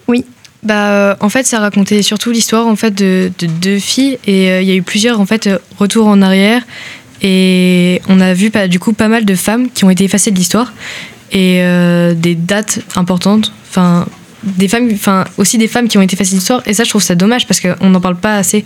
[0.09, 0.25] Oui.
[0.61, 4.51] Bah, euh, en fait, ça racontait surtout l'histoire en fait de, de deux filles et
[4.51, 5.49] euh, il y a eu plusieurs en fait
[5.79, 6.63] retours en arrière
[7.21, 10.31] et on a vu bah, du coup pas mal de femmes qui ont été effacées
[10.31, 10.73] de l'histoire
[11.31, 13.51] et euh, des dates importantes.
[13.69, 14.05] Enfin,
[14.43, 16.89] des femmes, enfin aussi des femmes qui ont été effacées de l'histoire et ça, je
[16.89, 18.65] trouve ça dommage parce qu'on n'en parle pas assez.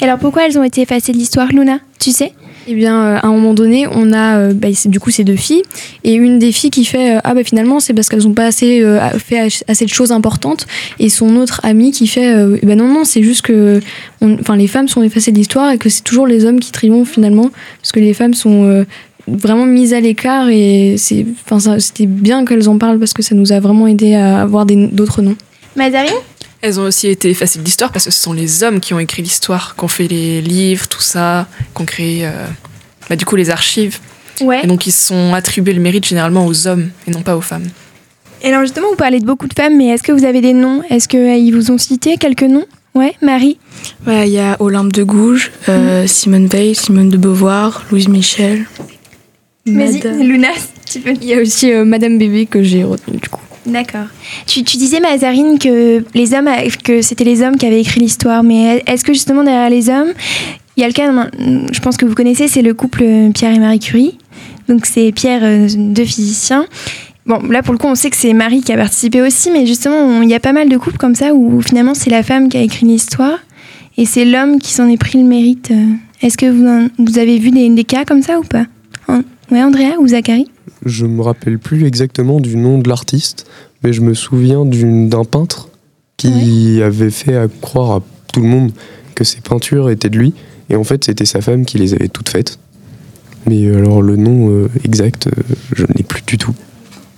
[0.00, 1.78] Et alors pourquoi elles ont été effacées de l'histoire, Luna?
[1.98, 2.32] Tu sais?
[2.68, 5.36] Eh bien, euh, à un moment donné, on a euh, bah, du coup ces deux
[5.36, 5.62] filles.
[6.04, 8.46] Et une des filles qui fait euh, ah bah finalement c'est parce qu'elles n'ont pas
[8.46, 8.82] assez
[9.18, 10.66] fait assez de choses importantes.
[10.98, 13.80] Et son autre amie qui fait Eh ben non non c'est juste que
[14.22, 17.10] enfin les femmes sont effacées de l'histoire et que c'est toujours les hommes qui triomphent
[17.10, 17.50] finalement.
[17.80, 18.84] Parce que les femmes sont
[19.26, 23.60] vraiment mises à l'écart et c'était bien qu'elles en parlent parce que ça nous a
[23.60, 25.36] vraiment aidé à avoir d'autres noms.
[25.76, 26.12] Mazarine?
[26.62, 29.00] Elles ont aussi été effacées de l'histoire parce que ce sont les hommes qui ont
[29.00, 32.46] écrit l'histoire, qui ont fait les livres, tout ça, qui ont créé euh,
[33.10, 33.98] bah, du coup les archives.
[34.40, 34.60] Ouais.
[34.62, 37.68] Et donc ils sont attribués le mérite généralement aux hommes et non pas aux femmes.
[38.42, 40.52] Et alors justement, vous parlez de beaucoup de femmes, mais est-ce que vous avez des
[40.52, 40.82] noms?
[40.90, 42.66] Est-ce qu'ils vous ont cité quelques noms?
[42.94, 43.58] Ouais, Marie?
[44.06, 48.66] Ouais, il y a Olympe de Gouges, euh, Simone Veil, Simone de Beauvoir, Louise Michel.
[49.66, 50.48] Vas-y, Madame- Luna,
[50.86, 51.14] si tu peux.
[51.22, 53.40] Il y a aussi euh, Madame Bébé que j'ai retenu du coup.
[53.64, 54.06] D'accord.
[54.46, 56.48] Tu, tu disais, Mazarine, que, les hommes,
[56.82, 60.12] que c'était les hommes qui avaient écrit l'histoire, mais est-ce que justement derrière les hommes,
[60.76, 61.10] il y a le cas,
[61.72, 63.04] je pense que vous connaissez, c'est le couple
[63.34, 64.18] Pierre et Marie Curie.
[64.68, 66.66] Donc c'est Pierre, euh, deux physiciens.
[67.26, 69.64] Bon, là pour le coup, on sait que c'est Marie qui a participé aussi, mais
[69.66, 72.48] justement, il y a pas mal de couples comme ça où finalement c'est la femme
[72.48, 73.38] qui a écrit l'histoire
[73.96, 75.70] et c'est l'homme qui s'en est pris le mérite.
[75.70, 75.86] euh.
[76.22, 78.64] Est-ce que vous, vous avez vu des, des cas comme ça ou pas?
[79.08, 80.46] An- Ouais, Andrea ou Zachary?
[80.84, 83.46] Je me rappelle plus exactement du nom de l'artiste,
[83.82, 85.68] mais je me souviens d'un peintre
[86.16, 88.02] qui avait fait à croire à
[88.32, 88.72] tout le monde
[89.14, 90.34] que ses peintures étaient de lui,
[90.70, 92.58] et en fait c'était sa femme qui les avait toutes faites.
[93.46, 95.30] Mais alors le nom euh, exact, euh,
[95.74, 96.54] je n'ai plus du tout.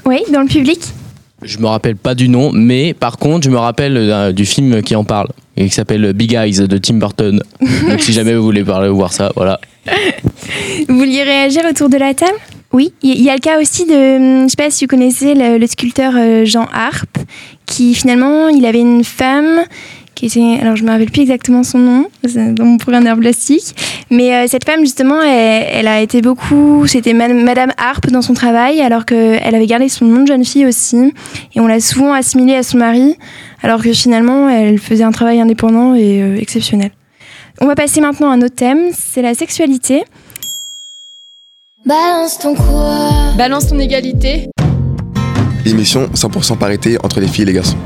[0.06, 0.80] Oui, dans le public?
[1.42, 4.82] Je me rappelle pas du nom, mais par contre, je me rappelle euh, du film
[4.82, 7.42] qui en parle, et qui s'appelle Big Eyes de Tim Burton.
[7.60, 9.60] Donc si jamais vous voulez parler ou voir ça, voilà.
[10.88, 12.38] Vous vouliez réagir autour de la table?
[12.74, 15.34] Oui, il y a le cas aussi de, hum, je sais pas si vous connaissez
[15.36, 17.18] le, sculpteur euh, Jean Harpe,
[17.66, 19.60] qui finalement, il avait une femme
[20.16, 23.76] qui était, alors je me rappelle plus exactement son nom, dans mon programme d'art plastique,
[24.10, 28.34] mais euh, cette femme justement, elle, a été beaucoup, c'était Madame Madame Harpe dans son
[28.34, 31.12] travail, alors qu'elle avait gardé son nom de jeune fille aussi,
[31.54, 33.14] et on l'a souvent assimilée à son mari,
[33.62, 36.90] alors que finalement, elle faisait un travail indépendant et euh, exceptionnel.
[37.60, 40.02] On va passer maintenant à un autre thème, c'est la sexualité.
[41.86, 43.34] Balance ton quoi?
[43.36, 44.48] Balance ton égalité.
[45.66, 47.76] Émission 100% parité entre les filles et les garçons.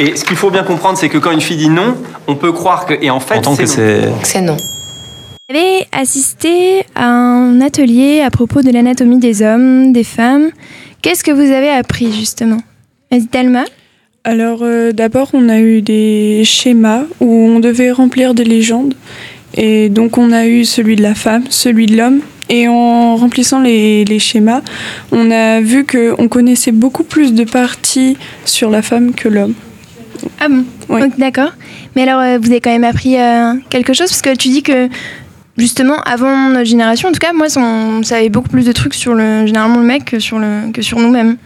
[0.00, 1.96] Et ce qu'il faut bien comprendre, c'est que quand une fille dit non,
[2.26, 2.94] on peut croire que.
[3.00, 4.18] Et en fait, c'est non.
[4.24, 4.56] C'est non.
[5.48, 10.50] Vous avez assisté à un atelier à propos de l'anatomie des hommes, des femmes.
[11.00, 12.58] Qu'est-ce que vous avez appris justement?
[13.12, 13.62] Vas-y, Thelma.
[14.26, 18.94] Alors euh, d'abord, on a eu des schémas où on devait remplir des légendes.
[19.54, 22.20] Et donc on a eu celui de la femme, celui de l'homme.
[22.48, 24.62] Et en remplissant les, les schémas,
[25.12, 29.54] on a vu qu'on connaissait beaucoup plus de parties sur la femme que l'homme.
[30.40, 30.64] Ah bon?
[31.18, 31.52] D'accord.
[31.94, 34.08] Mais alors, euh, vous avez quand même appris euh, quelque chose?
[34.08, 34.88] Parce que tu dis que,
[35.56, 39.14] justement, avant notre génération, en tout cas, moi, on savait beaucoup plus de trucs sur
[39.14, 41.36] le, généralement le mec que sur, le, que sur nous-mêmes.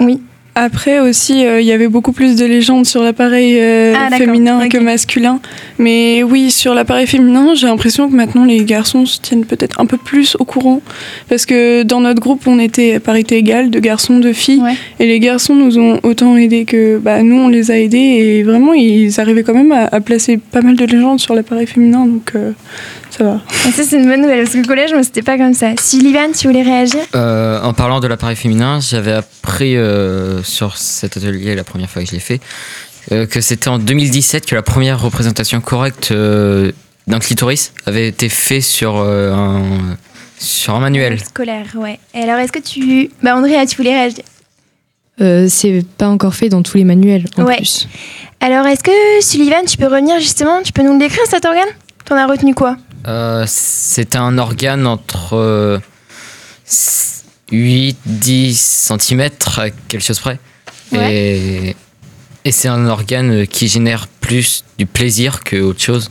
[0.00, 0.20] Oui.
[0.54, 4.68] Après aussi, euh, il y avait beaucoup plus de légendes sur l'appareil euh, Ah, féminin
[4.68, 5.38] que masculin.
[5.78, 9.86] Mais oui, sur l'appareil féminin, j'ai l'impression que maintenant les garçons se tiennent peut-être un
[9.86, 10.80] peu plus au courant.
[11.28, 14.62] Parce que dans notre groupe, on était à parité égale, de garçons, de filles.
[14.98, 17.98] Et les garçons nous ont autant aidés que bah, nous, on les a aidés.
[17.98, 21.68] Et vraiment, ils arrivaient quand même à, à placer pas mal de légendes sur l'appareil
[21.68, 22.04] féminin.
[22.04, 22.50] Donc euh,
[23.10, 23.40] ça va.
[23.68, 25.68] Et ça, c'est une bonne nouvelle, parce que au collège, moi, c'était pas comme ça.
[25.80, 27.00] Sullivan, tu voulais réagir?
[27.14, 32.02] Euh, en parlant de l'appareil féminin, j'avais appris euh, sur cet atelier la première fois
[32.02, 32.40] que je l'ai fait
[33.12, 36.72] euh, que c'était en 2017 que la première représentation correcte euh,
[37.06, 39.96] d'un clitoris avait été faite sur, euh, un,
[40.38, 41.18] sur un manuel.
[41.20, 41.98] Scolaire, ouais.
[42.14, 43.10] Et alors, est-ce que tu.
[43.22, 44.24] Bah, Andrea, tu voulais réagir?
[45.20, 47.56] Euh, c'est pas encore fait dans tous les manuels en Ouais.
[47.56, 47.88] plus.
[48.40, 50.62] Alors, est-ce que Sullivan, tu peux revenir justement?
[50.62, 51.68] Tu peux nous le décrire cet organe?
[52.04, 52.76] T'en as retenu quoi?
[53.06, 55.78] Euh, c'était un organe entre euh,
[57.52, 60.38] 8-10 cm à quelque chose près.
[60.92, 61.74] Et,
[62.44, 66.10] et c'est un organe qui génère plus du plaisir que autre chose.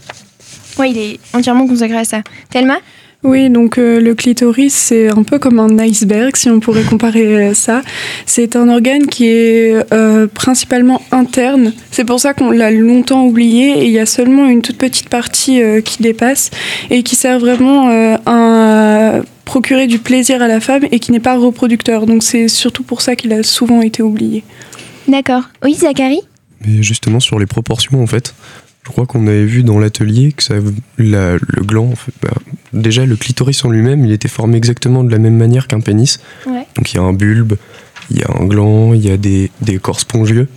[0.78, 2.22] Ouais, il est entièrement consacré à ça.
[2.50, 2.78] Thelma?
[3.24, 7.50] Oui, donc euh, le clitoris, c'est un peu comme un iceberg, si on pourrait comparer
[7.50, 7.82] euh, ça.
[8.28, 11.74] C'est un organe qui est euh, principalement interne.
[11.90, 15.10] C'est pour ça qu'on l'a longtemps oublié et il y a seulement une toute petite
[15.10, 16.52] partie euh, qui dépasse
[16.92, 21.20] et qui sert vraiment euh, à procurer du plaisir à la femme et qui n'est
[21.20, 22.06] pas reproducteur.
[22.06, 24.44] Donc c'est surtout pour ça qu'il a souvent été oublié.
[25.08, 25.44] D'accord.
[25.64, 26.20] Oui, Zachary?
[26.66, 28.36] Mais justement sur les proportions en fait,
[28.86, 30.56] je crois qu'on avait vu dans l'atelier que ça,
[30.98, 32.34] la- le gland, en fait, bah,
[32.74, 36.20] déjà le clitoris en lui-même, il était formé exactement de la même manière qu'un pénis.
[36.46, 36.66] Ouais.
[36.76, 37.56] Donc il y a un bulbe,
[38.12, 40.48] il y a un gland, il y a des, des corps spongieux.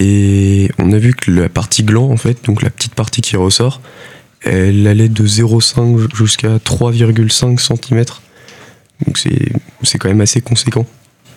[0.00, 3.36] Et on a vu que la partie gland, en fait, donc la petite partie qui
[3.36, 3.80] ressort,
[4.42, 8.04] elle allait de 0,5 jusqu'à 3,5 cm.
[9.06, 10.86] Donc c'est c'est quand même assez conséquent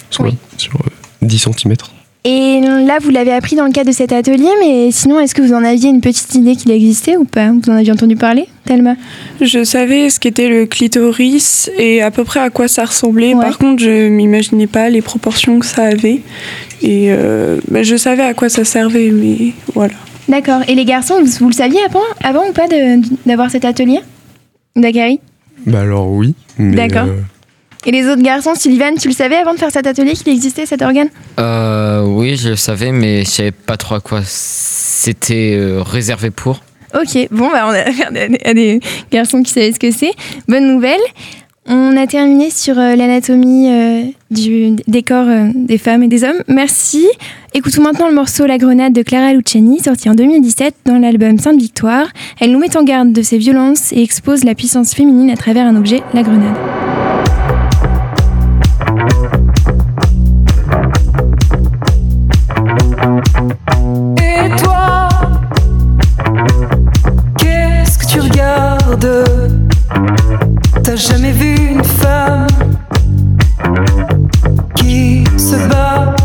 [0.09, 0.89] sur, sur euh,
[1.21, 1.75] 10 cm.
[2.23, 5.41] Et là, vous l'avez appris dans le cadre de cet atelier, mais sinon, est-ce que
[5.41, 7.51] vous en aviez une petite idée qu'il existait ou pas?
[7.51, 8.95] Vous en aviez entendu parler, Thelma?
[9.41, 13.33] Je savais ce qu'était le clitoris et à peu près à quoi ça ressemblait.
[13.33, 16.21] Par contre, je m'imaginais pas les proportions que ça avait.
[16.83, 19.95] Et euh, bah, je savais à quoi ça servait, mais voilà.
[20.31, 20.61] D'accord.
[20.67, 23.99] Et les garçons, vous, vous le saviez avant, avant ou pas de- d'avoir cet atelier
[24.75, 25.19] Dakari
[25.65, 26.33] Bah alors oui.
[26.57, 27.07] D'accord.
[27.07, 27.19] euh,
[27.85, 30.65] Et les autres garçons, Sylvain, tu le savais avant de faire cet atelier qu'il existait
[30.65, 31.09] cet organe?
[31.39, 36.29] Euh, oui, je le savais, mais je savais pas trop à quoi c'était euh, réservé
[36.31, 36.61] pour.
[36.93, 38.79] Ok, bon, bah, on a affaire à des, à des
[39.11, 40.11] garçons qui savaient ce que c'est.
[40.47, 40.99] Bonne nouvelle.
[41.67, 46.23] On a terminé sur euh, l'anatomie euh, du des corps euh, des femmes et des
[46.23, 46.41] hommes.
[46.47, 47.07] Merci.
[47.53, 51.59] Écoutons maintenant le morceau La Grenade de Clara Luciani, sorti en 2017 dans l'album Sainte
[51.59, 52.07] Victoire.
[52.39, 55.67] Elle nous met en garde de ces violences et expose la puissance féminine à travers
[55.67, 56.55] un objet, la grenade.
[64.17, 65.09] Et toi,
[67.37, 69.27] qu'est-ce que tu regardes?
[70.93, 72.47] Jamais vu une femme
[74.75, 76.15] qui se bat?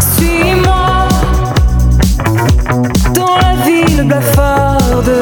[0.00, 1.08] Suis-moi
[3.14, 5.12] dans la ville blafarde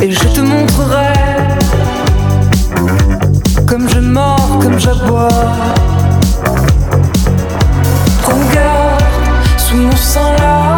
[0.00, 1.12] et je te montrerai
[3.66, 5.28] comme je mords, comme j'aboie.
[8.22, 9.02] Prends garde,
[9.58, 10.75] sous mon sang la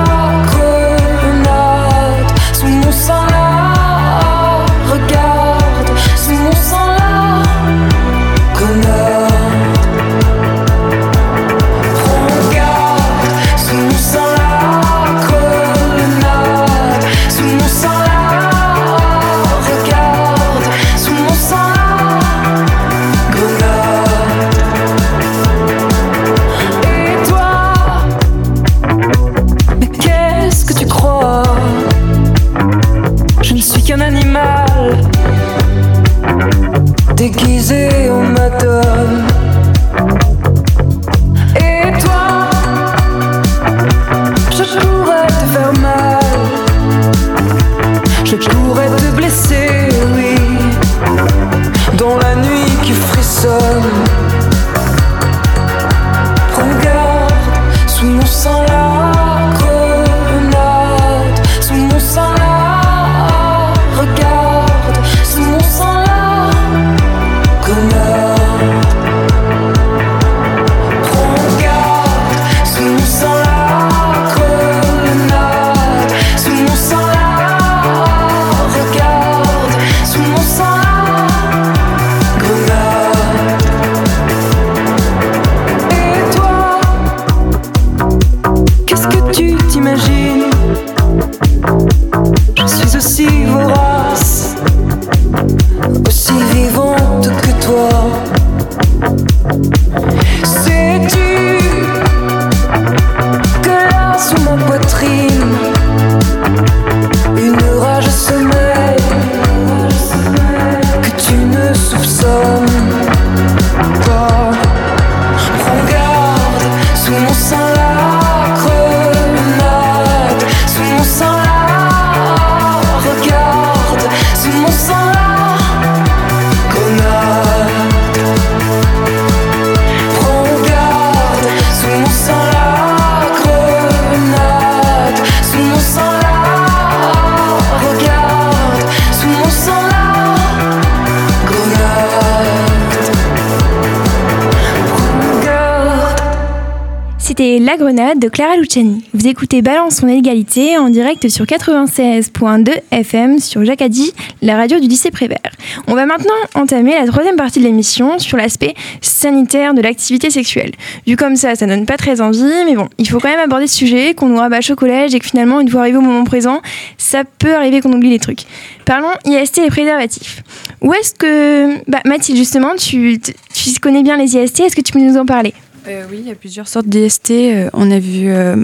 [147.69, 149.05] La Grenade de Clara Luciani.
[149.13, 154.89] Vous écoutez Balance son égalité en direct sur 96.2 FM sur Jacadi, la radio du
[154.89, 155.51] lycée Prévert.
[155.87, 160.73] On va maintenant entamer la troisième partie de l'émission sur l'aspect sanitaire de l'activité sexuelle.
[161.07, 163.67] Vu comme ça, ça donne pas très envie, mais bon, il faut quand même aborder
[163.67, 166.25] ce sujet, qu'on nous rabâche au collège et que finalement, une fois arrivé au moment
[166.25, 166.63] présent,
[166.97, 168.45] ça peut arriver qu'on oublie les trucs.
[168.87, 170.43] Parlons IST et préservatifs.
[170.81, 171.77] Où est-ce que...
[171.87, 175.27] Bah, Mathilde, justement, tu, tu connais bien les IST, est-ce que tu peux nous en
[175.27, 175.53] parler?
[175.89, 177.31] Euh, oui, il y a plusieurs sortes d'IST.
[177.31, 178.57] Euh, on a vu euh,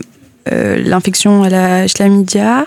[0.52, 2.66] euh, l'infection à la chlamydia,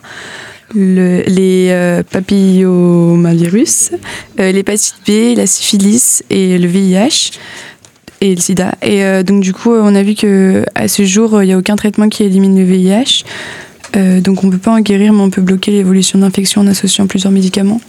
[0.73, 3.91] le- les euh, papillomavirus,
[4.39, 7.31] euh, l'hépatite B, la syphilis et le VIH
[8.21, 8.73] et le sida.
[8.81, 11.57] Et euh, donc du coup, on a vu que à ce jour, il n'y a
[11.57, 13.23] aucun traitement qui élimine le VIH.
[13.95, 17.05] Euh, donc on peut pas en guérir, mais on peut bloquer l'évolution d'infection en associant
[17.07, 17.79] plusieurs médicaments.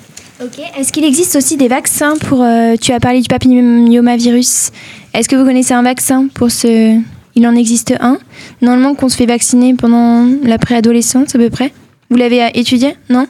[0.41, 0.61] Ok.
[0.79, 2.43] Est-ce qu'il existe aussi des vaccins pour...
[2.45, 4.71] euh, tu as parlé du papillomavirus.
[5.15, 6.99] Est-ce que vous connaissez un vaccin pour ce...
[7.35, 8.19] Il en existe un.
[8.63, 11.73] Normalement qu'on se fait vacciner pendant la préadolescence à peu près.
[12.11, 13.27] Vous l'avez euh, étudié Non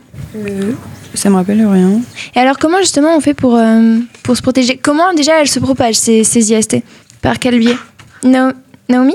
[1.14, 2.00] Ça me rappelle rien.
[2.34, 4.78] Et alors comment justement on fait pour, euh, pour se protéger?
[4.82, 6.78] Comment déjà elles se propagent ces, ces IST
[7.20, 7.76] Par quel biais?
[8.24, 8.52] Na-
[8.88, 9.14] Naomi?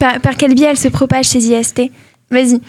[0.00, 1.82] Par, par quel biais elle se propage ces IST
[2.30, 2.60] Vas-y.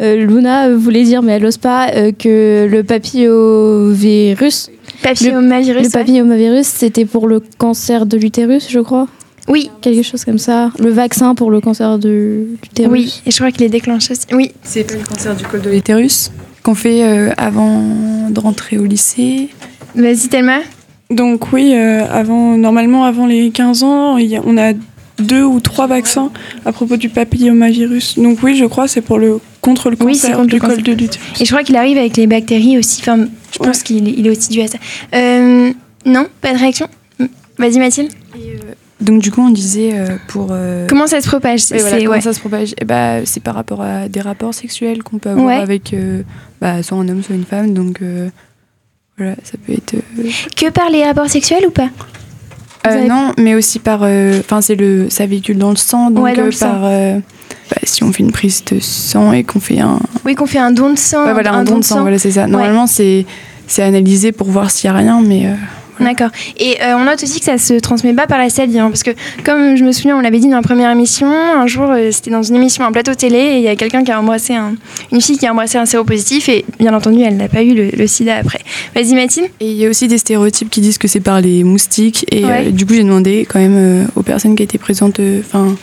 [0.00, 4.70] Euh, Luna euh, voulait dire, mais elle n'ose pas, euh, que le papillovirus.
[5.02, 5.92] Papillomavirus, Le, le ouais.
[5.92, 9.06] papillomavirus, c'était pour le cancer de l'utérus, je crois.
[9.48, 9.70] Oui.
[9.80, 10.70] Quelque chose comme ça.
[10.78, 12.92] Le vaccin pour le cancer de l'utérus.
[12.92, 14.26] Oui, et je crois qu'il est déclenché aussi.
[14.32, 14.52] Oui.
[14.62, 16.30] C'est pas le cancer du col de l'utérus
[16.62, 17.82] qu'on fait euh, avant
[18.30, 19.48] de rentrer au lycée.
[19.94, 20.58] Vas-y, Thelma.
[21.10, 24.72] Donc oui, euh, avant, normalement avant les 15 ans, il y a- on a
[25.18, 26.30] deux ou trois vaccins
[26.64, 28.18] à propos du papillomavirus.
[28.18, 30.70] Donc oui, je crois c'est pour le contre le Oui, cancer contre du le col
[30.70, 30.84] cancer.
[30.84, 31.40] de l'utérus.
[31.40, 33.00] Et je crois qu'il arrive avec les bactéries aussi.
[33.02, 34.78] Enfin, je pense qu'il est- aussi dû à ça.
[35.14, 35.72] Euh,
[36.06, 36.88] non Pas de réaction?
[37.58, 38.10] Vas-y, Mathilde.
[39.00, 40.48] Donc du coup, on disait euh, pour...
[40.50, 41.62] euh, Comment ça se propage?
[41.70, 42.20] Oui, voilà, C'est- comment ouais.
[42.20, 42.74] ça se propage?
[42.80, 45.54] Eh bah, C'est par rapport à des rapports sexuels qu'on peut avoir Ouais.
[45.54, 46.22] avec euh,
[46.60, 47.72] bah, soit un homme, soit une femme.
[47.74, 48.28] Donc euh,
[49.16, 49.94] voilà, ça peut être...
[49.94, 51.88] euh, Que par les rapports sexuels ou pas?
[52.86, 54.02] Euh, avez- non, mais aussi par.
[54.40, 56.66] Enfin, c'est le, ça véhicule dans le sang, donc Ouais, dans euh, le sang.
[56.70, 56.80] par.
[56.84, 57.18] euh,
[57.70, 59.98] bah, si on fait une prise de sang et qu'on fait un.
[60.24, 61.24] Oui, qu'on fait un don de sang.
[61.26, 62.42] Ouais, voilà, un, don de sang, voilà, c'est ça.
[62.44, 62.48] Ouais.
[62.50, 63.26] Normalement, c'est,
[63.66, 65.46] c'est analysé pour voir s'il y a rien, mais.
[65.46, 65.54] euh,
[66.00, 66.30] D'accord.
[66.58, 69.02] Et euh, on note aussi que ça se transmet pas par la salive, hein, parce
[69.02, 69.10] que
[69.44, 72.30] comme je me souviens, on l'avait dit dans la première émission, un jour euh, c'était
[72.30, 74.74] dans une émission, un plateau télé, et il y a quelqu'un qui a embrassé un,
[75.12, 77.90] une fille qui a embrassé un séropositif, et bien entendu, elle n'a pas eu le,
[77.90, 78.60] le sida après.
[78.94, 79.48] Vas-y, Mathilde.
[79.60, 82.24] Et il y a aussi des stéréotypes qui disent que c'est par les moustiques.
[82.30, 82.68] Et Ouais.
[82.68, 85.76] euh, du coup, j'ai demandé quand même aux personnes qui étaient présentes, enfin,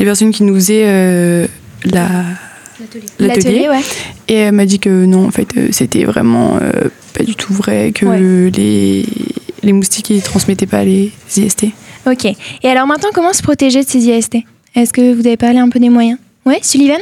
[0.00, 1.46] les personnes qui nous faisaient
[1.84, 2.08] la.
[3.18, 3.80] L'atelier, ouais.
[4.28, 7.90] Et elle m'a dit que non, en fait, c'était vraiment euh, pas du tout vrai,
[7.92, 8.50] que Ouais.
[8.56, 9.04] les,
[9.62, 11.66] les moustiques, ils transmettaient pas les IST.
[12.06, 12.24] Ok.
[12.26, 14.38] Et alors maintenant, comment se protéger de ces IST
[14.74, 16.18] Est-ce que vous avez parlé un peu des moyens?
[16.46, 16.98] Ouais, Sullivan?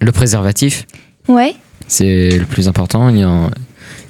[0.00, 0.86] Le préservatif,
[1.26, 1.54] Ouais.
[1.86, 3.08] c'est le plus important.
[3.08, 3.50] Il y en,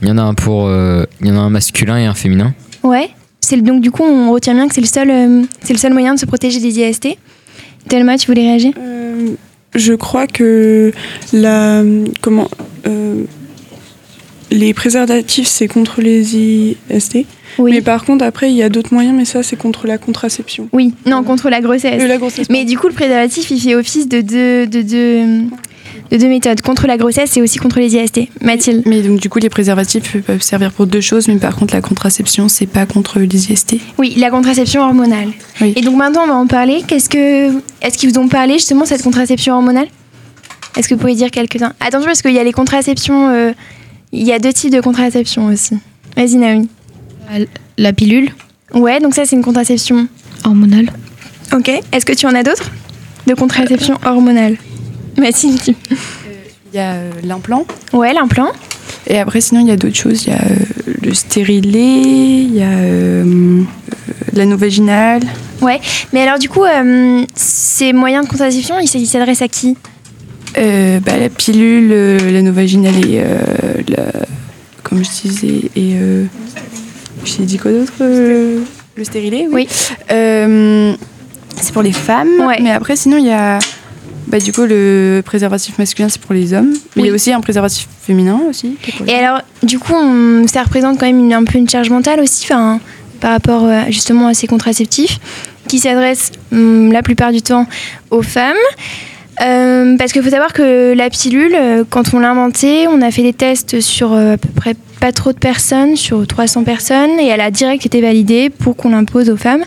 [0.02, 2.14] il y en a un pour, euh, il y en a un masculin et un
[2.14, 2.54] féminin.
[2.82, 3.08] Ouais.
[3.40, 5.92] C'est donc du coup, on retient bien que c'est le seul, euh, c'est le seul
[5.92, 7.16] moyen de se protéger des IST.
[7.88, 8.72] Thelma, tu voulais réagir?
[8.78, 9.30] Euh,
[9.74, 10.92] je crois que
[11.32, 11.82] la
[12.20, 12.48] comment
[12.86, 13.24] euh,
[14.50, 17.26] les préservatifs c'est contre les IST.
[17.58, 20.68] Mais par contre après il y a d'autres moyens mais ça c'est contre la contraception.
[20.72, 22.00] Oui, non, contre la grossesse.
[22.02, 25.44] Euh, la grossesse, Mais du coup, le préservatif, il fait office de deux, de deux,
[26.10, 26.60] de deux méthodes.
[26.60, 28.28] Contre la grossesse et aussi contre les IST.
[28.42, 28.82] Mathilde.
[28.86, 31.80] Mais donc, du coup, les préservatifs peuvent servir pour deux choses, mais par contre, la
[31.80, 33.76] contraception, c'est pas contre les IST.
[33.98, 35.28] Oui, la contraception hormonale.
[35.60, 36.82] Et donc maintenant, on va en parler.
[36.86, 37.48] Qu'est-ce que,
[37.82, 39.88] est-ce qu'ils vous ont parlé justement de cette contraception hormonale?
[40.76, 41.72] Est-ce que vous pouvez dire quelques-uns?
[41.80, 43.28] Attention, parce qu'il y a les contraceptions.
[43.30, 43.52] euh,
[44.12, 45.76] il y a deux types de contraception aussi.
[46.16, 46.68] Vas-y, Naomi.
[47.76, 48.30] La pilule
[48.74, 50.08] Ouais, donc ça, c'est une contraception
[50.44, 50.90] hormonale.
[51.54, 51.68] Ok.
[51.92, 52.70] Est-ce que tu en as d'autres
[53.26, 54.56] de contraception hormonale?
[55.18, 55.74] Mathilde, tu-
[56.72, 57.66] Il y a euh, l'implant.
[57.92, 58.50] Ouais, l'implant.
[59.06, 60.24] Et après, sinon, il y a d'autres choses.
[60.24, 62.02] Il y a euh, le stérilet,
[62.42, 63.62] il y a euh, euh,
[64.34, 65.22] l'anneau vaginal.
[65.62, 65.80] Ouais,
[66.12, 69.76] mais alors du coup, euh, ces moyens de contraception, ils s'adressent à qui?
[70.58, 73.38] Euh, bah, la pilule, euh, l'anneau vaginal et euh,
[73.88, 74.12] la-
[74.82, 76.24] comme je disais, et euh,
[77.24, 78.60] j'ai dit quoi d'autre euh,
[78.96, 79.68] Le stérilet, oui.
[80.08, 82.28] C'est pour les femmes,
[82.62, 83.58] mais après, sinon, il y a
[84.28, 86.72] bah, du coup le préservatif masculin, c'est pour les hommes.
[86.96, 88.76] Mais il y a aussi un préservatif féminin aussi.
[89.06, 92.20] Et alors, du coup, on- ça représente quand même une- un peu une charge mentale
[92.20, 92.78] aussi, enfin,
[93.20, 95.18] par rapport justement à ces contraceptifs,
[95.66, 97.66] qui s'adressent hum, la plupart du temps
[98.10, 98.56] aux femmes.
[99.40, 103.10] Euh, parce qu'il faut savoir que la pilule, euh, quand on l'a inventée, on a
[103.10, 107.20] fait des tests sur euh, à peu près pas trop de personnes, sur 300 personnes,
[107.20, 109.62] et elle a direct été validée pour qu'on l'impose aux femmes.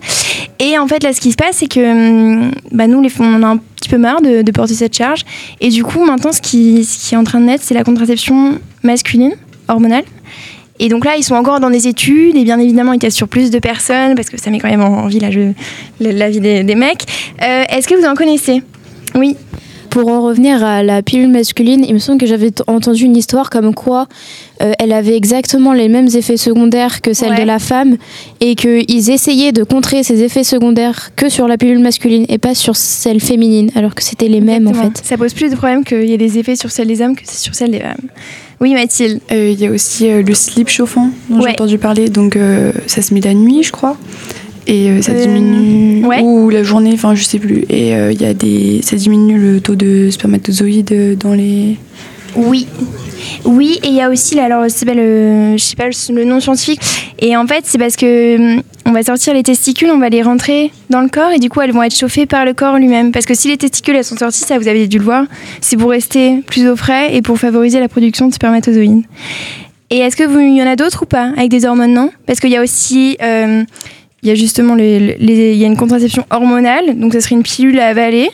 [0.59, 3.47] Et en fait, là, ce qui se passe, c'est que hum, bah, nous, on a
[3.47, 5.21] un petit peu marre de, porter cette charge.
[5.61, 9.33] Et du coup, maintenant, ce qui, est en train de naître, c'est la contraception masculine,
[9.69, 10.03] hormonale.
[10.79, 13.29] Et donc là, ils sont encore dans des études, et bien évidemment, ils testent sur
[13.29, 15.29] plus de personnes, parce que ça met quand même en vie la,
[16.29, 17.05] vie des, mecs.
[17.39, 18.63] Est-ce que vous en connaissez?
[19.15, 19.37] Oui.
[19.91, 23.49] Pour en revenir à la pilule masculine, il me semble que j'avais entendu une histoire
[23.49, 24.07] comme quoi
[24.61, 27.41] euh, elle avait exactement les mêmes effets secondaires que celle Ouais.
[27.41, 27.97] de la femme
[28.39, 32.55] et qu'ils essayaient de contrer ces effets secondaires que sur la pilule masculine et pas
[32.55, 35.01] sur celle féminine, alors que c'était les mêmes en fait.
[35.03, 37.23] Ça pose plus de problème qu'il y ait des effets sur celle des hommes que
[37.29, 38.07] sur celle des femmes.
[38.61, 39.19] Oui, Mathilde.
[39.31, 41.43] Euh, Il y a aussi euh, le slip chauffant dont Ouais.
[41.47, 42.07] j'ai entendu parler.
[42.09, 43.97] Donc euh, ça se met la nuit, je crois.
[44.67, 46.05] Et euh, ça Euh, diminue.
[46.05, 46.21] ouais.
[46.21, 47.65] Ou la journée, enfin je sais plus.
[47.69, 51.77] Et euh, il y a des, ça diminue le taux de spermatozoïdes euh, dans les.
[52.35, 52.67] Oui.
[53.45, 56.23] Oui, et il y a aussi, là, alors, c'est pas le, je sais pas le,
[56.25, 56.79] nom scientifique,
[57.19, 60.23] et en fait, c'est parce que hum, on va sortir les testicules, on va les
[60.23, 63.11] rentrer dans le corps, et du coup, elles vont être chauffées par le corps lui-même.
[63.11, 65.25] Parce que si les testicules, elles sont sorties, ça, vous avez dû le voir,
[65.61, 69.03] c'est pour rester plus au frais et pour favoriser la production de spermatozoïdes.
[69.91, 72.09] Et est-ce que vous, il y en a d'autres ou pas, avec des hormones, non?
[72.25, 73.63] Parce qu'il y a aussi euh,
[74.23, 77.87] il y a justement y a une contraception hormonale, donc ça serait une pilule à
[77.87, 78.29] avaler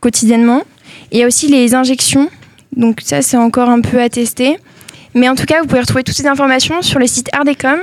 [0.00, 0.62] quotidiennement.
[1.12, 2.28] Et il y a aussi les injections,
[2.74, 4.56] donc ça c'est encore un peu à tester.
[5.14, 7.80] Mais en tout cas, vous pouvez retrouver toutes ces informations sur le site Ardecom.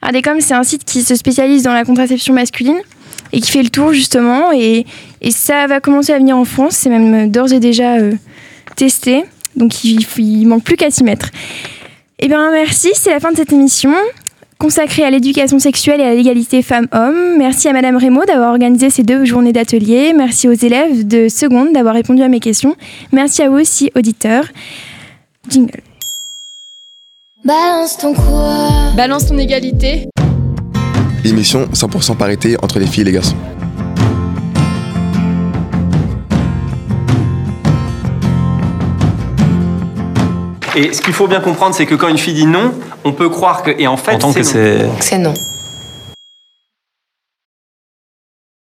[0.00, 2.80] Ardecom, c'est un site qui se spécialise dans la contraception masculine
[3.32, 4.50] et qui fait le tour justement.
[4.52, 4.86] Et,
[5.20, 8.14] et ça va commencer à venir en France, c'est même d'ores et déjà euh,
[8.74, 9.24] testé.
[9.54, 11.30] Donc il, il manque plus qu'à s'y mettre.
[12.18, 13.92] Eh bien merci, c'est la fin de cette émission
[14.62, 17.36] consacrée à l'éducation sexuelle et à l'égalité femmes-hommes.
[17.36, 20.12] Merci à Madame Rémaud d'avoir organisé ces deux journées d'atelier.
[20.16, 22.76] Merci aux élèves de seconde d'avoir répondu à mes questions.
[23.10, 24.44] Merci à vous aussi, auditeurs.
[25.48, 25.80] Jingle.
[27.44, 28.92] Balance ton quoi?
[28.96, 30.08] Balance ton égalité.
[31.24, 33.36] L'émission 100% parité entre les filles et les garçons.
[40.74, 42.72] Et ce qu'il faut bien comprendre, c'est que quand une fille dit non,
[43.04, 43.70] on peut croire que.
[43.78, 44.42] Et en fait, c'est
[44.86, 44.92] non.
[45.00, 45.34] c'est- non.